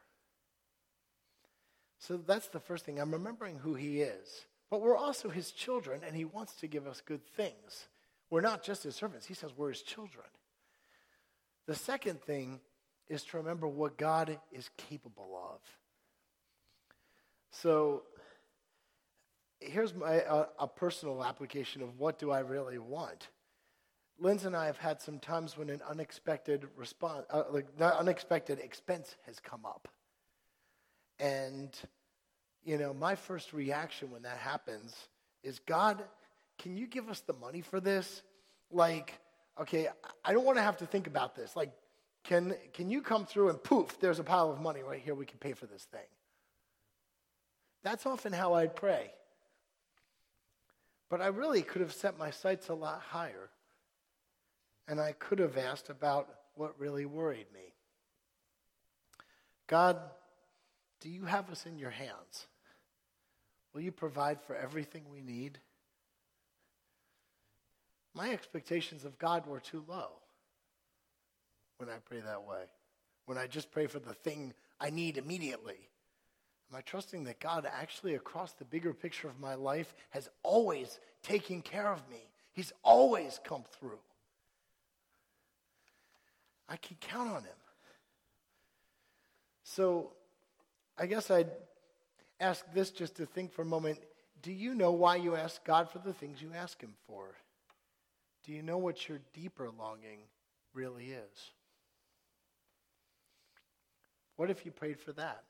So 2.00 2.18
that's 2.18 2.48
the 2.50 2.60
first 2.60 2.86
thing. 2.86 3.00
I'm 3.00 3.12
remembering 3.12 3.58
who 3.58 3.76
He 3.76 4.02
is. 4.02 4.46
But 4.70 4.82
we're 4.82 4.98
also 4.98 5.30
His 5.30 5.52
children, 5.52 6.02
and 6.06 6.16
He 6.16 6.26
wants 6.26 6.54
to 6.56 6.68
give 6.68 6.88
us 6.88 7.02
good 7.06 7.26
things. 7.36 7.88
We're 8.30 8.42
not 8.42 8.64
just 8.64 8.84
His 8.84 8.96
servants, 8.96 9.26
He 9.26 9.34
says 9.34 9.52
we're 9.56 9.70
His 9.70 9.82
children. 9.82 10.26
The 11.68 11.76
second 11.76 12.22
thing 12.22 12.60
is 13.08 13.24
to 13.26 13.38
remember 13.38 13.68
what 13.68 13.98
God 13.98 14.40
is 14.52 14.70
capable 14.78 15.40
of. 15.54 15.60
So 17.52 18.04
here's 19.60 19.94
my, 19.94 20.24
a 20.60 20.68
personal 20.68 21.24
application 21.24 21.82
of 21.82 22.00
what 22.00 22.20
do 22.20 22.32
I 22.32 22.40
really 22.40 22.78
want. 22.78 23.30
Linz 24.20 24.46
and 24.46 24.56
I 24.56 24.68
have 24.68 24.78
had 24.78 25.02
some 25.02 25.20
times 25.20 25.58
when 25.58 25.70
an 25.70 25.82
unexpected 25.90 26.68
response, 26.78 27.26
uh, 27.30 27.44
like 27.52 27.68
unexpected 27.80 28.60
expense 28.60 29.16
has 29.26 29.40
come 29.40 29.66
up. 29.66 29.88
And, 31.20 31.70
you 32.64 32.78
know, 32.78 32.94
my 32.94 33.16
first 33.16 33.54
reaction 33.54 34.12
when 34.12 34.24
that 34.24 34.38
happens 34.38 34.96
is, 35.44 35.60
God, 35.60 36.04
can 36.60 36.78
you 36.78 36.88
give 36.88 37.10
us 37.10 37.22
the 37.22 37.34
money 37.34 37.62
for 37.62 37.80
this? 37.80 38.22
Like, 38.72 39.14
okay, 39.60 39.88
I 40.24 40.34
don't 40.34 40.46
want 40.46 40.58
to 40.58 40.64
have 40.64 40.78
to 40.78 40.86
think 40.86 41.08
about 41.08 41.36
this. 41.36 41.56
Like, 41.56 41.72
can, 42.26 42.56
can 42.74 42.90
you 42.90 43.02
come 43.02 43.26
through 43.26 43.50
and 43.50 43.62
poof, 43.62 44.00
there's 44.00 44.20
a 44.20 44.24
pile 44.24 44.52
of 44.52 44.60
money 44.60 44.82
right 44.82 45.02
here, 45.02 45.14
we 45.16 45.26
can 45.26 45.38
pay 45.38 45.54
for 45.54 45.68
this 45.68 45.84
thing. 45.84 46.08
That's 47.84 48.06
often 48.06 48.34
how 48.34 48.54
I'd 48.56 48.76
pray. 48.76 49.12
But 51.10 51.22
I 51.22 51.28
really 51.28 51.62
could 51.62 51.82
have 51.82 51.94
set 51.94 52.18
my 52.18 52.32
sights 52.32 52.70
a 52.70 52.74
lot 52.74 53.02
higher. 53.02 53.50
And 54.88 55.00
I 55.00 55.12
could 55.14 55.40
have 55.40 55.58
asked 55.58 55.90
about 55.90 56.28
what 56.56 56.80
really 56.80 57.06
worried 57.06 57.46
me. 57.54 57.74
God, 59.68 60.00
do 61.02 61.10
you 61.10 61.26
have 61.26 61.50
us 61.52 61.66
in 61.68 61.78
your 61.78 61.92
hands? 61.92 62.48
Will 63.74 63.82
you 63.82 63.92
provide 63.92 64.42
for 64.42 64.56
everything 64.56 65.04
we 65.12 65.22
need? 65.22 65.60
My 68.16 68.32
expectations 68.32 69.06
of 69.06 69.20
God 69.20 69.46
were 69.46 69.60
too 69.60 69.84
low 69.88 70.14
when 71.78 71.90
I 71.90 71.98
pray 72.06 72.20
that 72.20 72.46
way. 72.48 72.64
When 73.26 73.38
I 73.38 73.48
just 73.48 73.72
pray 73.72 73.88
for 73.88 74.00
the 74.00 74.14
thing 74.14 74.54
I 74.80 74.90
need 74.90 75.18
immediately. 75.18 75.90
Am 76.72 76.78
I 76.78 76.82
trusting 76.82 77.24
that 77.26 77.40
God 77.40 77.68
actually, 77.72 78.16
across 78.16 78.54
the 78.54 78.66
bigger 78.66 78.94
picture 78.94 79.28
of 79.28 79.40
my 79.40 79.56
life, 79.56 79.94
has 80.12 80.30
always 80.44 81.00
taken 81.24 81.62
care 81.62 81.92
of 81.92 82.02
me? 82.10 82.30
He's 82.54 82.74
always 82.84 83.40
come 83.44 83.64
through. 83.80 84.00
I 86.68 86.78
can 86.78 86.98
count 87.00 87.30
on 87.30 87.44
him. 87.44 87.52
So 89.64 90.12
I 90.98 91.06
guess 91.06 91.30
I'd 91.30 91.52
ask 92.40 92.66
this 92.74 92.92
just 92.92 93.16
to 93.16 93.26
think 93.26 93.52
for 93.52 93.62
a 93.62 93.66
moment. 93.66 94.00
Do 94.42 94.52
you 94.52 94.76
know 94.76 94.92
why 94.92 95.18
you 95.18 95.36
ask 95.36 95.64
God 95.64 95.90
for 95.90 96.00
the 96.00 96.14
things 96.14 96.42
you 96.42 96.52
ask 96.56 96.80
him 96.82 96.94
for? 97.08 97.36
Do 98.46 98.52
you 98.52 98.62
know 98.62 98.78
what 98.78 99.10
your 99.10 99.20
deeper 99.34 99.70
longing 99.78 100.20
really 100.74 101.06
is? 101.06 101.52
What 104.38 104.50
if 104.50 104.66
you 104.66 104.72
prayed 104.72 105.00
for 105.00 105.14
that? 105.14 105.44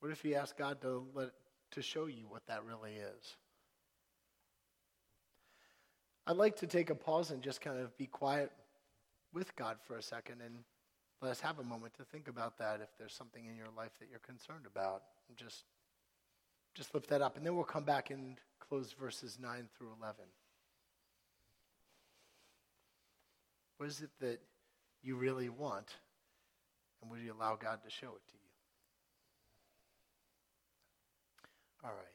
What 0.00 0.12
if 0.12 0.24
you 0.24 0.34
asked 0.34 0.58
God 0.58 0.80
to 0.82 1.04
let 1.14 1.30
to 1.72 1.82
show 1.82 2.06
you 2.06 2.26
what 2.28 2.46
that 2.46 2.64
really 2.64 2.92
is? 2.92 3.36
I'd 6.26 6.36
like 6.36 6.56
to 6.56 6.66
take 6.66 6.90
a 6.90 6.94
pause 6.94 7.30
and 7.30 7.42
just 7.42 7.60
kind 7.60 7.78
of 7.78 7.96
be 7.96 8.06
quiet 8.06 8.50
with 9.32 9.54
God 9.56 9.76
for 9.86 9.96
a 9.96 10.02
second 10.02 10.40
and 10.40 10.54
let 11.20 11.30
us 11.30 11.40
have 11.40 11.58
a 11.58 11.64
moment 11.64 11.94
to 11.94 12.04
think 12.04 12.28
about 12.28 12.58
that 12.58 12.80
if 12.82 12.88
there's 12.98 13.12
something 13.12 13.46
in 13.46 13.56
your 13.56 13.68
life 13.76 13.92
that 13.98 14.08
you're 14.10 14.20
concerned 14.20 14.66
about. 14.66 15.02
And 15.28 15.36
just 15.36 15.64
just 16.74 16.92
lift 16.92 17.08
that 17.08 17.22
up 17.22 17.36
and 17.36 17.46
then 17.46 17.54
we'll 17.54 17.64
come 17.64 17.84
back 17.84 18.10
and 18.10 18.36
close 18.58 18.92
verses 18.92 19.38
9 19.40 19.68
through 19.78 19.90
11. 20.00 20.24
What 23.76 23.88
is 23.88 24.00
it 24.00 24.10
that 24.20 24.40
you 25.04 25.16
really 25.16 25.48
want? 25.48 25.94
And 27.00 27.10
would 27.10 27.20
you 27.20 27.32
allow 27.32 27.56
God 27.56 27.80
to 27.84 27.90
show 27.90 28.08
it 28.08 28.26
to 28.28 28.34
you? 28.34 28.40
All 31.84 31.90
right. 31.90 32.14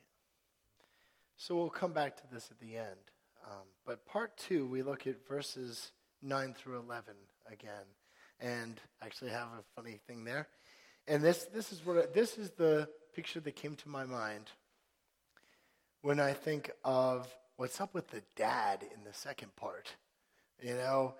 So 1.37 1.55
we'll 1.55 1.69
come 1.69 1.93
back 1.93 2.17
to 2.17 2.23
this 2.33 2.49
at 2.51 2.59
the 2.59 2.77
end. 2.77 3.11
Um, 3.45 3.67
but 3.85 4.05
part 4.05 4.35
two, 4.37 4.65
we 4.65 4.81
look 4.81 5.07
at 5.07 5.27
verses 5.27 5.91
9 6.21 6.53
through 6.53 6.79
11 6.79 7.13
again. 7.51 7.85
And 8.41 8.79
actually 9.03 9.31
have 9.31 9.47
a 9.47 9.63
funny 9.75 9.99
thing 10.07 10.23
there. 10.23 10.47
And 11.07 11.23
this, 11.23 11.45
this, 11.53 11.71
is, 11.71 11.85
what, 11.85 12.13
this 12.13 12.37
is 12.37 12.51
the 12.51 12.87
picture 13.13 13.39
that 13.41 13.55
came 13.55 13.75
to 13.75 13.89
my 13.89 14.05
mind 14.05 14.45
when 16.01 16.19
I 16.19 16.33
think 16.33 16.71
of 16.83 17.27
what's 17.57 17.81
up 17.81 17.93
with 17.93 18.07
the 18.09 18.23
dad 18.35 18.83
in 18.83 19.03
the 19.03 19.13
second 19.13 19.55
part. 19.55 19.93
You 20.61 20.75
know, 20.75 21.15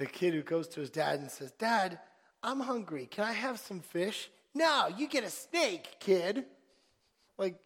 the 0.00 0.06
kid 0.06 0.32
who 0.32 0.40
goes 0.40 0.66
to 0.66 0.80
his 0.80 0.88
dad 0.88 1.20
and 1.20 1.30
says, 1.30 1.52
Dad, 1.52 1.98
I'm 2.42 2.58
hungry. 2.58 3.06
Can 3.06 3.22
I 3.22 3.32
have 3.32 3.60
some 3.60 3.80
fish? 3.80 4.30
No, 4.54 4.88
you 4.96 5.06
get 5.06 5.24
a 5.24 5.30
snake, 5.30 5.96
kid. 6.00 6.46
Like, 7.36 7.56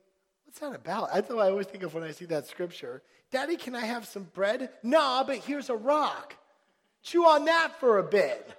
what's 0.44 0.59
that 0.59 0.75
about? 0.75 1.14
That's 1.14 1.31
what 1.31 1.47
I 1.47 1.51
always 1.51 1.68
think 1.68 1.85
of 1.85 1.94
when 1.94 2.03
I 2.03 2.11
see 2.11 2.25
that 2.27 2.49
scripture. 2.49 3.03
Daddy, 3.31 3.57
can 3.57 3.77
I 3.77 3.85
have 3.87 4.05
some 4.05 4.25
bread? 4.35 4.70
No, 4.83 5.23
but 5.25 5.37
here's 5.37 5.70
a 5.70 5.77
rock. 5.77 6.35
Chew 7.05 7.25
on 7.25 7.44
that 7.44 7.79
for 7.79 7.99
a 7.99 8.03
bit. 8.03 8.53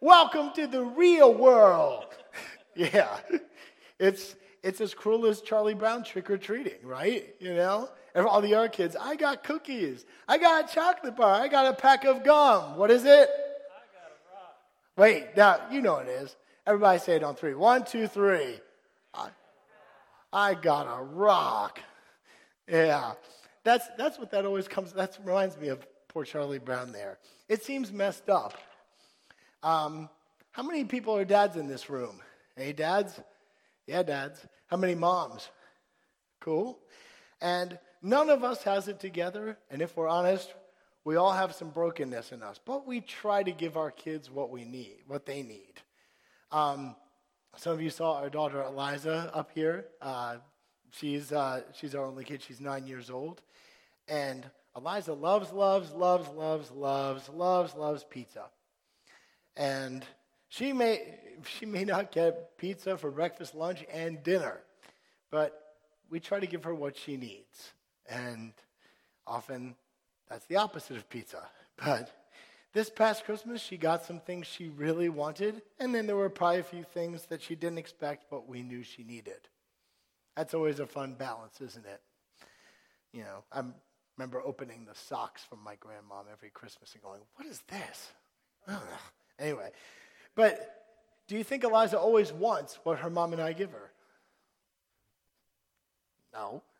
Welcome 0.00 0.50
to 0.56 0.66
the 0.66 0.82
real 0.82 1.32
world. 1.32 2.06
yeah. 2.74 3.18
It's 4.00 4.34
it's 4.64 4.80
as 4.80 4.92
cruel 4.92 5.26
as 5.26 5.40
Charlie 5.40 5.74
Brown 5.74 6.02
trick 6.02 6.28
or 6.28 6.36
treating, 6.36 6.82
right? 6.82 7.32
You 7.38 7.54
know? 7.54 7.90
And 8.18 8.26
all 8.26 8.40
the 8.40 8.52
other 8.56 8.68
kids, 8.68 8.96
I 9.00 9.14
got 9.14 9.44
cookies. 9.44 10.04
I 10.26 10.38
got 10.38 10.68
a 10.68 10.74
chocolate 10.74 11.14
bar. 11.14 11.40
I 11.40 11.46
got 11.46 11.66
a 11.66 11.72
pack 11.72 12.04
of 12.04 12.24
gum. 12.24 12.76
What 12.76 12.90
is 12.90 13.04
it? 13.04 13.06
I 13.06 13.84
got 13.94 14.10
a 14.10 14.34
rock. 14.34 14.56
Wait, 14.96 15.36
now, 15.36 15.60
you 15.70 15.80
know 15.80 15.98
it 15.98 16.08
is. 16.08 16.34
Everybody 16.66 16.98
say 16.98 17.14
it 17.14 17.22
on 17.22 17.36
three. 17.36 17.54
One, 17.54 17.84
two, 17.84 18.08
three. 18.08 18.58
I, 19.14 19.28
I 20.32 20.54
got 20.54 20.88
a 20.88 21.00
rock. 21.00 21.78
Yeah. 22.66 23.12
That's, 23.62 23.86
that's 23.96 24.18
what 24.18 24.32
that 24.32 24.44
always 24.44 24.66
comes, 24.66 24.92
that 24.94 25.16
reminds 25.22 25.56
me 25.56 25.68
of 25.68 25.86
poor 26.08 26.24
Charlie 26.24 26.58
Brown 26.58 26.90
there. 26.90 27.18
It 27.48 27.62
seems 27.62 27.92
messed 27.92 28.28
up. 28.28 28.54
Um, 29.62 30.08
how 30.50 30.64
many 30.64 30.82
people 30.82 31.16
are 31.16 31.24
dads 31.24 31.56
in 31.56 31.68
this 31.68 31.88
room? 31.88 32.20
Hey, 32.56 32.72
dads? 32.72 33.20
Yeah, 33.86 34.02
dads. 34.02 34.44
How 34.66 34.76
many 34.76 34.96
moms? 34.96 35.50
cool. 36.40 36.78
And 37.40 37.78
none 38.02 38.30
of 38.30 38.44
us 38.44 38.62
has 38.62 38.88
it 38.88 39.00
together. 39.00 39.58
And 39.70 39.82
if 39.82 39.96
we're 39.96 40.08
honest, 40.08 40.52
we 41.04 41.16
all 41.16 41.32
have 41.32 41.54
some 41.54 41.70
brokenness 41.70 42.32
in 42.32 42.42
us. 42.42 42.60
But 42.64 42.86
we 42.86 43.00
try 43.00 43.42
to 43.42 43.52
give 43.52 43.76
our 43.76 43.90
kids 43.90 44.30
what 44.30 44.50
we 44.50 44.64
need, 44.64 44.98
what 45.06 45.26
they 45.26 45.42
need. 45.42 45.74
Um, 46.50 46.96
some 47.56 47.72
of 47.72 47.82
you 47.82 47.90
saw 47.90 48.18
our 48.18 48.30
daughter 48.30 48.62
Eliza 48.62 49.30
up 49.34 49.50
here. 49.54 49.86
Uh, 50.00 50.36
she's, 50.92 51.32
uh, 51.32 51.62
she's 51.74 51.94
our 51.94 52.04
only 52.04 52.24
kid. 52.24 52.42
She's 52.42 52.60
nine 52.60 52.86
years 52.86 53.10
old. 53.10 53.42
And 54.06 54.46
Eliza 54.76 55.12
loves, 55.12 55.52
loves, 55.52 55.92
loves, 55.92 56.28
loves, 56.30 56.70
loves, 56.70 57.28
loves, 57.28 57.74
loves 57.74 58.04
pizza. 58.04 58.44
And 59.56 60.04
she 60.48 60.72
may, 60.72 61.18
she 61.44 61.66
may 61.66 61.84
not 61.84 62.12
get 62.12 62.56
pizza 62.58 62.96
for 62.96 63.10
breakfast, 63.10 63.54
lunch, 63.54 63.84
and 63.92 64.22
dinner, 64.22 64.60
but 65.30 65.76
we 66.10 66.20
try 66.20 66.40
to 66.40 66.46
give 66.46 66.64
her 66.64 66.74
what 66.74 66.96
she 66.96 67.16
needs. 67.16 67.72
And 68.08 68.52
often 69.26 69.74
that's 70.28 70.46
the 70.46 70.56
opposite 70.56 70.96
of 70.96 71.08
pizza. 71.08 71.48
But 71.84 72.10
this 72.72 72.90
past 72.90 73.24
Christmas, 73.24 73.62
she 73.62 73.76
got 73.76 74.04
some 74.04 74.18
things 74.18 74.48
she 74.48 74.68
really 74.68 75.08
wanted, 75.08 75.62
and 75.78 75.94
then 75.94 76.08
there 76.08 76.16
were 76.16 76.28
probably 76.28 76.58
a 76.58 76.64
few 76.64 76.82
things 76.82 77.26
that 77.26 77.40
she 77.40 77.54
didn't 77.54 77.78
expect, 77.78 78.24
but 78.28 78.48
we 78.48 78.62
knew 78.62 78.82
she 78.82 79.04
needed. 79.04 79.48
That's 80.36 80.54
always 80.54 80.80
a 80.80 80.86
fun 80.86 81.14
balance, 81.14 81.60
isn't 81.60 81.86
it? 81.86 82.00
You 83.12 83.22
know, 83.22 83.44
I 83.52 83.62
remember 84.16 84.42
opening 84.44 84.84
the 84.84 84.94
socks 84.94 85.44
from 85.44 85.62
my 85.62 85.76
grandmom 85.76 86.24
every 86.32 86.50
Christmas 86.50 86.92
and 86.94 87.02
going, 87.02 87.20
What 87.36 87.46
is 87.46 87.62
this? 87.68 88.12
Ugh. 88.66 88.78
Anyway, 89.38 89.70
but 90.34 90.78
do 91.26 91.36
you 91.36 91.44
think 91.44 91.64
Eliza 91.64 91.98
always 91.98 92.32
wants 92.32 92.78
what 92.82 92.98
her 92.98 93.10
mom 93.10 93.32
and 93.32 93.40
I 93.40 93.52
give 93.52 93.70
her? 93.70 93.92
No. 96.32 96.62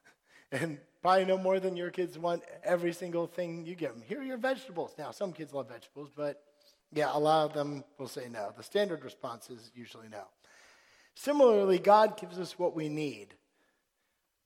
And 0.51 0.79
probably 1.03 1.25
no 1.25 1.39
more 1.39 1.61
than 1.61 1.77
your 1.77 1.91
kids 1.91 2.19
want 2.19 2.43
every 2.65 2.93
single 2.93 3.27
thing 3.27 3.65
you 3.65 3.75
give 3.75 3.93
them. 3.93 4.03
Here 4.07 4.21
are 4.21 4.25
your 4.25 4.39
vegetables. 4.39 4.95
Now, 4.99 5.11
some 5.11 5.33
kids 5.33 5.53
love 5.53 5.69
vegetables, 5.69 6.11
but 6.15 6.43
yeah, 6.93 7.11
a 7.13 7.19
lot 7.19 7.45
of 7.45 7.53
them 7.53 7.85
will 7.99 8.09
say 8.09 8.29
no. 8.31 8.53
The 8.57 8.63
standard 8.63 9.05
response 9.05 9.51
is 9.51 9.71
usually 9.75 10.09
no. 10.09 10.25
Similarly, 11.15 11.79
God 11.79 12.19
gives 12.19 12.39
us 12.39 12.59
what 12.59 12.75
we 12.75 12.89
need, 12.89 13.35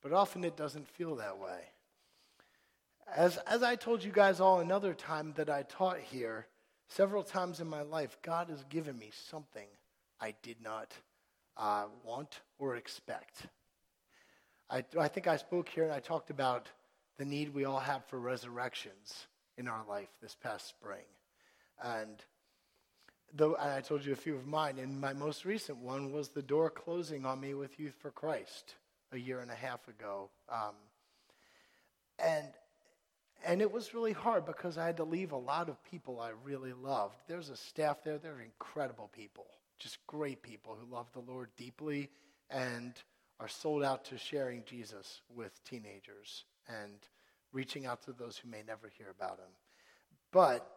but 0.01 0.11
often 0.11 0.43
it 0.43 0.57
doesn't 0.57 0.87
feel 0.87 1.15
that 1.17 1.37
way. 1.37 1.59
As, 3.15 3.37
as 3.37 3.63
I 3.63 3.75
told 3.75 4.03
you 4.03 4.11
guys 4.11 4.39
all 4.39 4.59
another 4.59 4.93
time 4.93 5.33
that 5.35 5.49
I 5.49 5.63
taught 5.63 5.99
here, 5.99 6.47
several 6.87 7.23
times 7.23 7.59
in 7.59 7.67
my 7.67 7.81
life, 7.81 8.17
God 8.21 8.49
has 8.49 8.63
given 8.65 8.97
me 8.97 9.11
something 9.29 9.67
I 10.19 10.33
did 10.41 10.61
not 10.63 10.93
uh, 11.57 11.85
want 12.03 12.41
or 12.57 12.75
expect. 12.75 13.47
I, 14.69 14.83
I 14.99 15.07
think 15.07 15.27
I 15.27 15.37
spoke 15.37 15.69
here 15.69 15.83
and 15.83 15.93
I 15.93 15.99
talked 15.99 16.29
about 16.29 16.67
the 17.17 17.25
need 17.25 17.53
we 17.53 17.65
all 17.65 17.79
have 17.79 18.05
for 18.05 18.19
resurrections 18.19 19.27
in 19.57 19.67
our 19.67 19.85
life 19.87 20.09
this 20.21 20.35
past 20.35 20.67
spring. 20.67 21.05
And 21.83 22.23
though 23.33 23.55
I 23.59 23.81
told 23.81 24.05
you 24.05 24.13
a 24.13 24.17
few 24.17 24.35
of 24.35 24.47
mine, 24.47 24.79
and 24.79 24.99
my 24.99 25.13
most 25.13 25.45
recent 25.45 25.77
one 25.77 26.11
was 26.11 26.29
the 26.29 26.41
door 26.41 26.69
closing 26.69 27.25
on 27.25 27.39
me 27.39 27.53
with 27.53 27.79
Youth 27.79 27.95
for 27.99 28.11
Christ 28.11 28.75
a 29.11 29.17
year 29.17 29.39
and 29.39 29.51
a 29.51 29.55
half 29.55 29.87
ago. 29.87 30.29
Um, 30.49 30.75
and 32.19 32.47
and 33.45 33.61
it 33.61 33.71
was 33.71 33.93
really 33.93 34.13
hard 34.13 34.45
because 34.45 34.77
I 34.77 34.85
had 34.85 34.97
to 34.97 35.03
leave 35.03 35.33
a 35.33 35.37
lot 35.37 35.67
of 35.67 35.83
people 35.83 36.21
I 36.21 36.31
really 36.45 36.71
loved. 36.71 37.15
There's 37.27 37.49
a 37.49 37.57
staff 37.57 38.01
there, 38.03 38.17
they're 38.17 38.39
incredible 38.39 39.09
people, 39.13 39.47
just 39.79 39.97
great 40.07 40.41
people 40.41 40.77
who 40.79 40.93
love 40.93 41.07
the 41.11 41.19
Lord 41.19 41.49
deeply 41.57 42.09
and 42.49 42.93
are 43.39 43.47
sold 43.47 43.83
out 43.83 44.05
to 44.05 44.17
sharing 44.17 44.63
Jesus 44.63 45.21
with 45.33 45.63
teenagers 45.63 46.45
and 46.67 46.95
reaching 47.51 47.85
out 47.85 48.03
to 48.03 48.13
those 48.13 48.37
who 48.37 48.49
may 48.49 48.63
never 48.65 48.91
hear 48.97 49.09
about 49.09 49.39
him. 49.39 49.51
But 50.31 50.67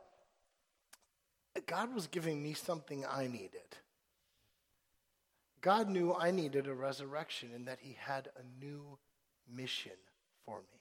God 1.66 1.94
was 1.94 2.06
giving 2.06 2.42
me 2.42 2.52
something 2.52 3.04
I 3.06 3.26
needed. 3.26 3.76
God 5.66 5.88
knew 5.88 6.14
I 6.14 6.30
needed 6.30 6.66
a 6.66 6.74
resurrection 6.74 7.50
and 7.54 7.66
that 7.66 7.78
He 7.80 7.96
had 7.98 8.28
a 8.36 8.64
new 8.64 8.98
mission 9.52 9.92
for 10.44 10.58
me, 10.58 10.80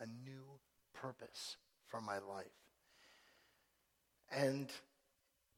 a 0.00 0.06
new 0.28 0.58
purpose 0.94 1.56
for 1.86 2.00
my 2.00 2.18
life. 2.18 2.46
And, 4.32 4.68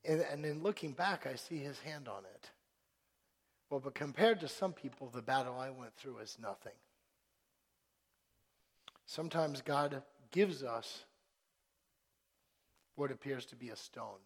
and, 0.05 0.45
in 0.45 0.63
looking 0.63 0.93
back, 0.93 1.27
I 1.27 1.37
see 1.37 1.59
His 1.59 1.79
hand 1.81 2.09
on 2.09 2.25
it. 2.25 2.51
Well, 3.73 3.81
but 3.81 3.95
compared 3.95 4.41
to 4.41 4.49
some 4.49 4.75
people, 4.75 5.09
the 5.09 5.23
battle 5.23 5.59
I 5.59 5.71
went 5.71 5.97
through 5.97 6.19
is 6.19 6.37
nothing. 6.39 6.75
Sometimes 9.07 9.63
God 9.63 10.03
gives 10.31 10.63
us 10.63 11.07
what 12.97 13.11
appears 13.11 13.47
to 13.47 13.57
be 13.57 13.71
a 13.71 13.77
stone. 13.77 14.21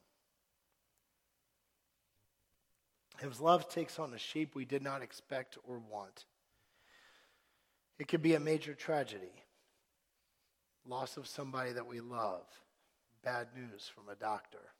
His 3.20 3.40
love 3.40 3.68
takes 3.68 4.00
on 4.00 4.12
a 4.14 4.18
shape 4.18 4.56
we 4.56 4.64
did 4.64 4.82
not 4.82 5.00
expect 5.00 5.58
or 5.62 5.78
want. 5.78 6.24
It 8.00 8.08
could 8.08 8.22
be 8.22 8.34
a 8.34 8.40
major 8.40 8.74
tragedy, 8.74 9.44
loss 10.84 11.16
of 11.16 11.28
somebody 11.28 11.70
that 11.70 11.86
we 11.86 12.00
love, 12.00 12.46
bad 13.22 13.46
news 13.54 13.88
from 13.94 14.08
a 14.08 14.16
doctor. 14.16 14.72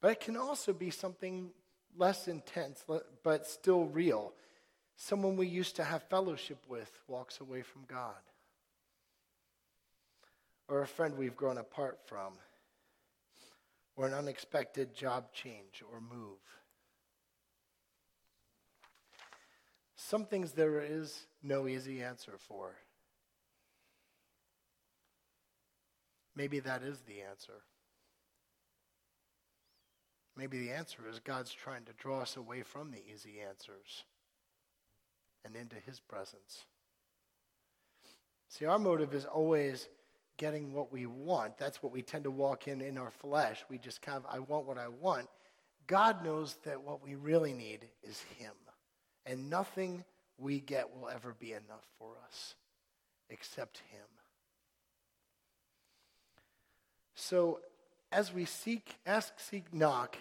But 0.00 0.10
it 0.10 0.20
can 0.20 0.36
also 0.36 0.72
be 0.72 0.90
something 0.90 1.52
less 1.96 2.28
intense, 2.28 2.84
but 3.22 3.46
still 3.46 3.86
real. 3.86 4.32
Someone 4.96 5.36
we 5.36 5.46
used 5.46 5.76
to 5.76 5.84
have 5.84 6.02
fellowship 6.04 6.58
with 6.68 6.90
walks 7.08 7.40
away 7.40 7.62
from 7.62 7.82
God. 7.88 8.14
Or 10.68 10.82
a 10.82 10.86
friend 10.86 11.16
we've 11.16 11.36
grown 11.36 11.58
apart 11.58 11.98
from. 12.06 12.34
Or 13.96 14.06
an 14.06 14.14
unexpected 14.14 14.94
job 14.94 15.32
change 15.32 15.82
or 15.92 16.00
move. 16.00 16.38
Some 19.96 20.24
things 20.24 20.52
there 20.52 20.80
is 20.80 21.26
no 21.42 21.68
easy 21.68 22.02
answer 22.02 22.34
for. 22.38 22.74
Maybe 26.34 26.60
that 26.60 26.82
is 26.82 27.00
the 27.00 27.20
answer. 27.20 27.62
Maybe 30.42 30.58
the 30.58 30.72
answer 30.72 31.02
is 31.08 31.20
God's 31.20 31.52
trying 31.52 31.84
to 31.84 31.92
draw 31.92 32.20
us 32.20 32.36
away 32.36 32.62
from 32.62 32.90
the 32.90 32.98
easy 32.98 33.34
answers 33.48 34.02
and 35.44 35.54
into 35.54 35.76
his 35.76 36.00
presence. 36.00 36.64
See, 38.48 38.64
our 38.64 38.80
motive 38.80 39.14
is 39.14 39.24
always 39.24 39.88
getting 40.38 40.72
what 40.72 40.92
we 40.92 41.06
want. 41.06 41.58
That's 41.58 41.80
what 41.80 41.92
we 41.92 42.02
tend 42.02 42.24
to 42.24 42.32
walk 42.32 42.66
in 42.66 42.80
in 42.80 42.98
our 42.98 43.12
flesh. 43.12 43.64
We 43.70 43.78
just 43.78 44.02
kind 44.02 44.18
of, 44.18 44.26
I 44.28 44.40
want 44.40 44.66
what 44.66 44.78
I 44.78 44.88
want. 44.88 45.28
God 45.86 46.24
knows 46.24 46.56
that 46.64 46.82
what 46.82 47.04
we 47.04 47.14
really 47.14 47.52
need 47.52 47.86
is 48.02 48.24
him. 48.36 48.54
And 49.24 49.48
nothing 49.48 50.02
we 50.38 50.58
get 50.58 50.92
will 50.92 51.08
ever 51.08 51.36
be 51.38 51.52
enough 51.52 51.86
for 52.00 52.14
us 52.26 52.56
except 53.30 53.78
him. 53.92 54.08
So 57.14 57.60
as 58.10 58.34
we 58.34 58.44
seek, 58.44 58.96
ask, 59.06 59.38
seek, 59.38 59.72
knock, 59.72 60.16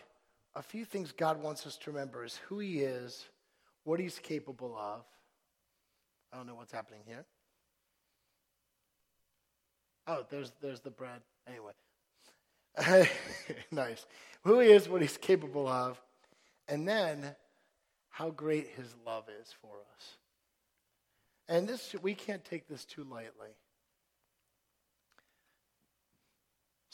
a 0.56 0.62
few 0.62 0.86
things 0.86 1.12
God 1.12 1.42
wants 1.42 1.66
us 1.66 1.78
to 1.78 1.92
remember 1.92 2.26
is 2.26 2.38
who 2.48 2.60
He 2.60 2.80
is, 2.80 3.26
what 3.84 4.00
He's 4.00 4.20
capable 4.20 4.76
of. 4.78 5.04
I 6.32 6.38
don't 6.38 6.48
know 6.48 6.56
what's 6.56 6.72
happening 6.72 7.02
here. 7.06 7.26
Oh, 10.08 10.26
there's, 10.30 10.52
there's 10.62 10.82
the 10.82 10.90
bread. 10.90 11.22
Anyway. 11.48 11.74
nice. 13.72 14.06
Who 14.44 14.60
He 14.60 14.70
is, 14.70 14.90
what 14.90 15.02
He's 15.02 15.18
capable 15.18 15.68
of, 15.68 16.02
and 16.68 16.88
then 16.88 17.36
how 18.10 18.30
great 18.30 18.70
His 18.76 18.94
love 19.06 19.26
is 19.42 19.54
for 19.62 19.76
us. 19.96 20.18
And 21.48 21.68
this, 21.68 21.96
we 22.02 22.14
can't 22.14 22.44
take 22.44 22.68
this 22.68 22.86
too 22.86 23.04
lightly. 23.04 23.50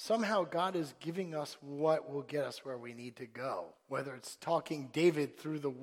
Somehow 0.07 0.45
God 0.45 0.77
is 0.77 0.93
giving 1.01 1.35
us 1.35 1.57
what 1.59 2.09
will 2.09 2.21
get 2.21 2.45
us 2.45 2.63
where 2.63 2.77
we 2.77 2.93
need 2.93 3.17
to 3.17 3.25
go, 3.25 3.65
whether 3.89 4.15
it's 4.15 4.37
talking 4.37 4.89
David 4.93 5.37
through 5.37 5.59
the 5.59 5.73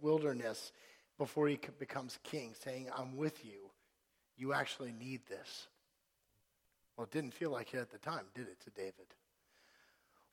wilderness 0.00 0.72
before 1.16 1.46
he 1.46 1.56
becomes 1.78 2.18
king, 2.24 2.54
saying, 2.60 2.88
I'm 2.96 3.16
with 3.16 3.44
you. 3.44 3.70
You 4.36 4.52
actually 4.52 4.92
need 4.92 5.20
this. 5.28 5.68
Well, 6.96 7.04
it 7.04 7.12
didn't 7.12 7.34
feel 7.34 7.52
like 7.52 7.72
it 7.72 7.78
at 7.78 7.92
the 7.92 7.98
time, 7.98 8.24
did 8.34 8.48
it, 8.48 8.60
to 8.64 8.70
David? 8.70 9.06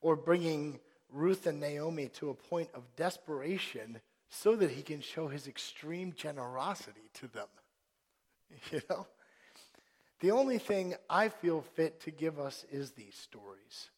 Or 0.00 0.16
bringing 0.16 0.80
Ruth 1.12 1.46
and 1.46 1.60
Naomi 1.60 2.08
to 2.14 2.30
a 2.30 2.34
point 2.34 2.70
of 2.74 2.82
desperation 2.96 4.00
so 4.28 4.56
that 4.56 4.72
he 4.72 4.82
can 4.82 5.00
show 5.00 5.28
his 5.28 5.46
extreme 5.46 6.12
generosity 6.16 7.08
to 7.14 7.28
them. 7.28 7.46
You 8.72 8.80
know? 8.90 9.06
The 10.20 10.30
only 10.30 10.58
thing 10.58 10.94
I 11.08 11.28
feel 11.28 11.62
fit 11.62 12.00
to 12.02 12.10
give 12.10 12.38
us 12.38 12.64
is 12.70 12.92
these 12.92 13.14
stories. 13.14 13.90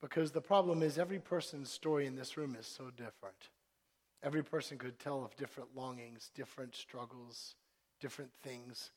Because 0.00 0.32
the 0.32 0.40
problem 0.40 0.82
is, 0.82 0.98
every 0.98 1.18
person's 1.18 1.70
story 1.70 2.06
in 2.06 2.16
this 2.16 2.36
room 2.36 2.56
is 2.58 2.66
so 2.66 2.90
different. 2.90 3.50
every 4.22 4.42
person 4.42 4.76
could 4.76 4.98
tell 4.98 5.24
of 5.24 5.36
different 5.36 5.68
longings, 5.76 6.30
different 6.34 6.74
struggles, 6.74 7.54
different 8.00 8.30
things 8.42 8.90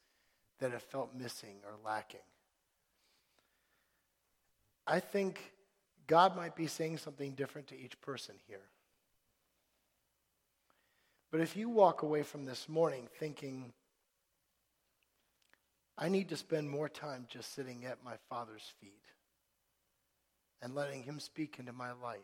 that 0.59 0.71
have 0.71 0.81
felt 0.81 1.13
missing 1.15 1.57
or 1.65 1.73
lacking. 1.85 2.19
I 4.87 4.99
think 4.99 5.53
God 6.07 6.35
might 6.35 6.55
be 6.55 6.65
saying 6.65 6.97
something 6.97 7.33
different 7.33 7.67
to 7.67 7.79
each 7.79 8.01
person 8.01 8.35
here. 8.47 8.63
But 11.31 11.41
if 11.41 11.55
you 11.55 11.69
walk 11.69 12.01
away 12.01 12.23
from 12.23 12.45
this 12.45 12.67
morning 12.67 13.07
thinking, 13.19 13.71
I 16.01 16.07
need 16.07 16.29
to 16.29 16.37
spend 16.37 16.69
more 16.69 16.87
time 16.87 17.25
just 17.27 17.53
sitting 17.53 17.83
at 17.83 18.05
my 18.05 18.13
Father's 18.29 18.71
feet 18.79 19.03
and 20.61 20.73
letting 20.73 21.03
Him 21.03 21.19
speak 21.19 21.57
into 21.59 21.73
my 21.73 21.91
life, 21.91 22.19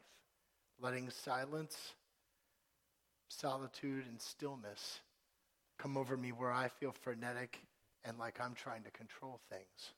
letting 0.80 1.10
silence, 1.10 1.78
solitude, 3.28 4.06
and 4.08 4.22
stillness 4.22 5.02
come 5.78 5.98
over 5.98 6.16
me 6.16 6.32
where 6.32 6.54
I 6.54 6.70
feel 6.70 6.94
frenetic 7.02 7.60
and 8.06 8.18
like 8.18 8.40
I'm 8.40 8.54
trying 8.54 8.84
to 8.84 8.92
control 8.92 9.42
things, 9.50 9.92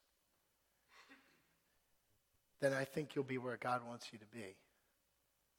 then 2.60 2.74
I 2.74 2.84
think 2.84 3.14
you'll 3.14 3.26
be 3.26 3.38
where 3.38 3.58
God 3.58 3.82
wants 3.88 4.08
you 4.12 4.18
to 4.18 4.26
be 4.26 4.56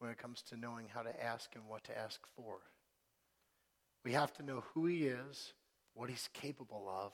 when 0.00 0.10
it 0.10 0.18
comes 0.18 0.42
to 0.42 0.56
knowing 0.56 0.86
how 0.92 1.02
to 1.02 1.24
ask 1.24 1.50
and 1.54 1.68
what 1.68 1.84
to 1.84 1.96
ask 1.96 2.18
for. 2.34 2.56
We 4.04 4.12
have 4.14 4.32
to 4.34 4.42
know 4.42 4.64
who 4.74 4.86
He 4.86 5.06
is, 5.06 5.52
what 5.94 6.10
He's 6.10 6.28
capable 6.32 6.88
of, 6.88 7.12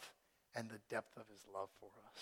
and 0.54 0.68
the 0.68 0.80
depth 0.88 1.16
of 1.16 1.24
His 1.28 1.44
love 1.52 1.68
for 1.80 1.90
us. 2.08 2.20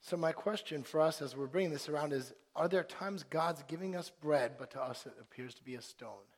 So, 0.00 0.16
my 0.16 0.32
question 0.32 0.82
for 0.82 1.00
us 1.00 1.22
as 1.22 1.34
we're 1.36 1.46
bringing 1.46 1.72
this 1.72 1.88
around 1.88 2.12
is 2.12 2.34
Are 2.54 2.68
there 2.68 2.84
times 2.84 3.24
God's 3.28 3.62
giving 3.68 3.96
us 3.96 4.10
bread, 4.20 4.52
but 4.58 4.70
to 4.72 4.82
us 4.82 5.06
it 5.06 5.14
appears 5.20 5.54
to 5.54 5.64
be 5.64 5.76
a 5.76 5.82
stone? 5.82 6.28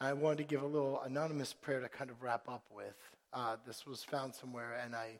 I 0.00 0.12
wanted 0.12 0.38
to 0.38 0.44
give 0.44 0.62
a 0.62 0.66
little 0.66 1.00
anonymous 1.00 1.54
prayer 1.54 1.80
to 1.80 1.88
kind 1.88 2.10
of 2.10 2.22
wrap 2.22 2.48
up 2.48 2.64
with. 2.74 2.96
Uh, 3.32 3.56
this 3.66 3.86
was 3.86 4.04
found 4.04 4.34
somewhere, 4.34 4.78
and 4.84 4.94
I 4.94 5.18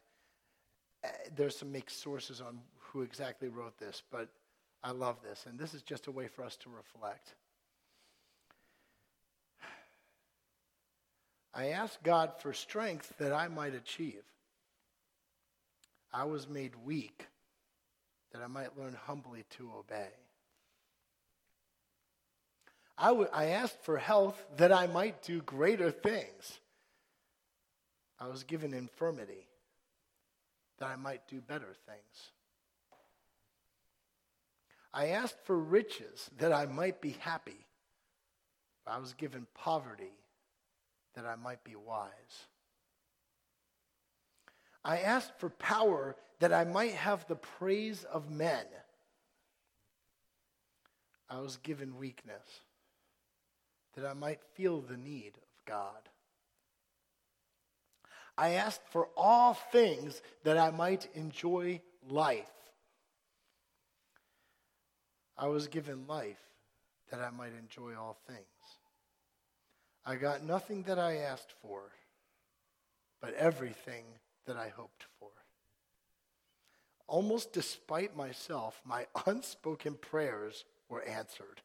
uh, 1.02 1.08
there's 1.34 1.56
some 1.56 1.72
mixed 1.72 2.02
sources 2.02 2.40
on 2.40 2.60
who 2.78 3.02
exactly 3.02 3.48
wrote 3.48 3.78
this, 3.78 4.02
but 4.10 4.28
I 4.82 4.90
love 4.90 5.16
this, 5.22 5.46
and 5.48 5.58
this 5.58 5.74
is 5.74 5.82
just 5.82 6.06
a 6.06 6.10
way 6.10 6.28
for 6.28 6.44
us 6.44 6.56
to 6.58 6.70
reflect. 6.70 7.34
I 11.56 11.68
asked 11.68 12.02
God 12.02 12.32
for 12.38 12.52
strength 12.52 13.14
that 13.18 13.32
I 13.32 13.48
might 13.48 13.74
achieve. 13.74 14.22
I 16.12 16.24
was 16.24 16.46
made 16.46 16.72
weak 16.84 17.26
that 18.32 18.42
I 18.42 18.46
might 18.46 18.78
learn 18.78 18.94
humbly 19.06 19.44
to 19.56 19.70
obey. 19.78 20.10
I, 22.98 23.08
w- 23.08 23.28
I 23.32 23.46
asked 23.46 23.82
for 23.82 23.96
health 23.96 24.44
that 24.58 24.70
I 24.70 24.86
might 24.86 25.22
do 25.22 25.40
greater 25.40 25.90
things. 25.90 26.60
I 28.20 28.28
was 28.28 28.44
given 28.44 28.74
infirmity 28.74 29.48
that 30.78 30.90
I 30.90 30.96
might 30.96 31.26
do 31.26 31.40
better 31.40 31.74
things. 31.86 32.30
I 34.92 35.08
asked 35.08 35.38
for 35.44 35.58
riches 35.58 36.30
that 36.38 36.52
I 36.52 36.66
might 36.66 37.00
be 37.00 37.16
happy. 37.20 37.64
I 38.86 38.98
was 38.98 39.14
given 39.14 39.46
poverty 39.54 40.12
that 41.16 41.26
I 41.26 41.34
might 41.34 41.64
be 41.64 41.74
wise. 41.74 42.46
I 44.84 44.98
asked 44.98 45.32
for 45.38 45.50
power 45.50 46.14
that 46.38 46.52
I 46.52 46.64
might 46.64 46.92
have 46.92 47.26
the 47.26 47.34
praise 47.34 48.04
of 48.04 48.30
men. 48.30 48.64
I 51.28 51.40
was 51.40 51.56
given 51.56 51.98
weakness 51.98 52.60
that 53.96 54.06
I 54.06 54.12
might 54.12 54.40
feel 54.54 54.80
the 54.80 54.96
need 54.96 55.32
of 55.36 55.64
God. 55.64 56.08
I 58.38 58.50
asked 58.50 58.86
for 58.90 59.08
all 59.16 59.54
things 59.54 60.20
that 60.44 60.58
I 60.58 60.70
might 60.70 61.08
enjoy 61.14 61.80
life. 62.08 62.44
I 65.38 65.48
was 65.48 65.68
given 65.68 66.06
life 66.06 66.38
that 67.10 67.20
I 67.20 67.30
might 67.30 67.52
enjoy 67.58 67.94
all 67.98 68.18
things. 68.26 68.55
I 70.08 70.14
got 70.14 70.44
nothing 70.44 70.84
that 70.84 71.00
I 71.00 71.16
asked 71.16 71.52
for, 71.60 71.80
but 73.20 73.34
everything 73.34 74.04
that 74.46 74.56
I 74.56 74.68
hoped 74.68 75.04
for. 75.18 75.30
Almost 77.08 77.52
despite 77.52 78.16
myself, 78.16 78.80
my 78.84 79.06
unspoken 79.26 79.94
prayers 79.94 80.64
were 80.88 81.02
answered. 81.02 81.60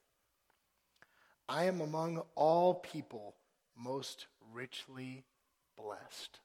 I 1.47 1.65
am 1.65 1.81
among 1.81 2.23
all 2.33 2.73
people 2.73 3.35
most 3.77 4.25
richly 4.51 5.23
blessed. 5.77 6.39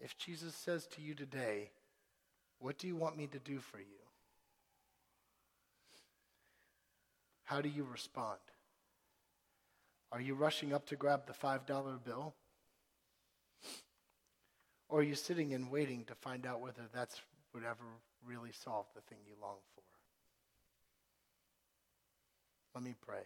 If 0.00 0.18
Jesus 0.18 0.56
says 0.56 0.88
to 0.88 1.02
you 1.02 1.14
today, 1.14 1.70
What 2.58 2.78
do 2.78 2.88
you 2.88 2.96
want 2.96 3.16
me 3.16 3.28
to 3.28 3.38
do 3.38 3.60
for 3.60 3.78
you? 3.78 4.01
How 7.52 7.60
do 7.60 7.68
you 7.68 7.84
respond? 7.84 8.38
Are 10.10 10.22
you 10.22 10.34
rushing 10.34 10.72
up 10.72 10.86
to 10.86 10.96
grab 10.96 11.26
the 11.26 11.34
$5 11.34 12.02
bill? 12.02 12.32
Or 14.88 15.00
are 15.00 15.02
you 15.02 15.14
sitting 15.14 15.52
and 15.52 15.70
waiting 15.70 16.06
to 16.06 16.14
find 16.14 16.46
out 16.46 16.62
whether 16.62 16.80
that's 16.94 17.20
would 17.52 17.64
ever 17.64 17.84
really 18.24 18.52
solve 18.52 18.86
the 18.94 19.02
thing 19.02 19.18
you 19.26 19.34
long 19.42 19.56
for? 19.74 19.82
Let 22.74 22.84
me 22.84 22.94
pray. 23.06 23.24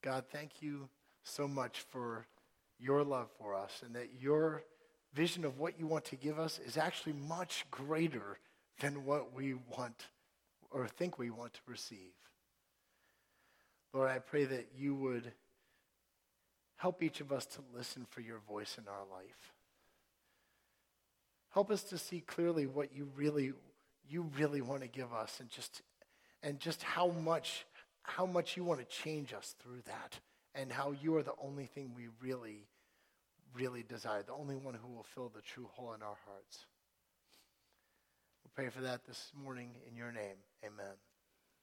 God, 0.00 0.24
thank 0.32 0.62
you 0.62 0.88
so 1.24 1.46
much 1.46 1.80
for 1.90 2.24
your 2.80 3.04
love 3.04 3.28
for 3.38 3.54
us 3.54 3.82
and 3.84 3.94
that 3.96 4.08
your 4.18 4.62
vision 5.12 5.44
of 5.44 5.58
what 5.58 5.78
you 5.78 5.86
want 5.86 6.06
to 6.06 6.16
give 6.16 6.38
us 6.38 6.58
is 6.58 6.78
actually 6.78 7.12
much 7.12 7.66
greater 7.70 8.38
than 8.80 9.04
what 9.04 9.34
we 9.34 9.52
want 9.76 10.06
or 10.70 10.86
think 10.86 11.18
we 11.18 11.30
want 11.30 11.54
to 11.54 11.60
receive. 11.66 12.12
Lord, 13.92 14.10
I 14.10 14.18
pray 14.18 14.44
that 14.44 14.68
you 14.76 14.94
would 14.94 15.32
help 16.76 17.02
each 17.02 17.20
of 17.20 17.32
us 17.32 17.46
to 17.46 17.60
listen 17.74 18.06
for 18.10 18.20
your 18.20 18.38
voice 18.48 18.76
in 18.78 18.84
our 18.88 19.04
life. 19.16 19.52
Help 21.50 21.70
us 21.70 21.82
to 21.84 21.98
see 21.98 22.20
clearly 22.20 22.66
what 22.66 22.94
you 22.94 23.08
really 23.16 23.52
you 24.08 24.30
really 24.38 24.62
want 24.62 24.80
to 24.80 24.88
give 24.88 25.12
us 25.12 25.40
and 25.40 25.50
just 25.50 25.82
and 26.42 26.60
just 26.60 26.82
how 26.82 27.08
much 27.08 27.66
how 28.02 28.24
much 28.24 28.56
you 28.56 28.64
want 28.64 28.80
to 28.80 28.86
change 28.86 29.32
us 29.32 29.54
through 29.60 29.80
that 29.86 30.18
and 30.54 30.70
how 30.72 30.92
you 31.02 31.16
are 31.16 31.22
the 31.22 31.34
only 31.42 31.66
thing 31.66 31.92
we 31.96 32.08
really 32.22 32.66
really 33.54 33.82
desire, 33.82 34.22
the 34.22 34.32
only 34.32 34.56
one 34.56 34.74
who 34.74 34.92
will 34.92 35.06
fill 35.14 35.30
the 35.34 35.42
true 35.42 35.68
hole 35.72 35.94
in 35.94 36.02
our 36.02 36.16
hearts. 36.26 36.66
Pray 38.58 38.70
for 38.70 38.80
that 38.80 39.04
this 39.06 39.30
morning 39.40 39.70
in 39.88 39.94
your 39.94 40.10
name. 40.10 40.34
Amen. 40.66 40.96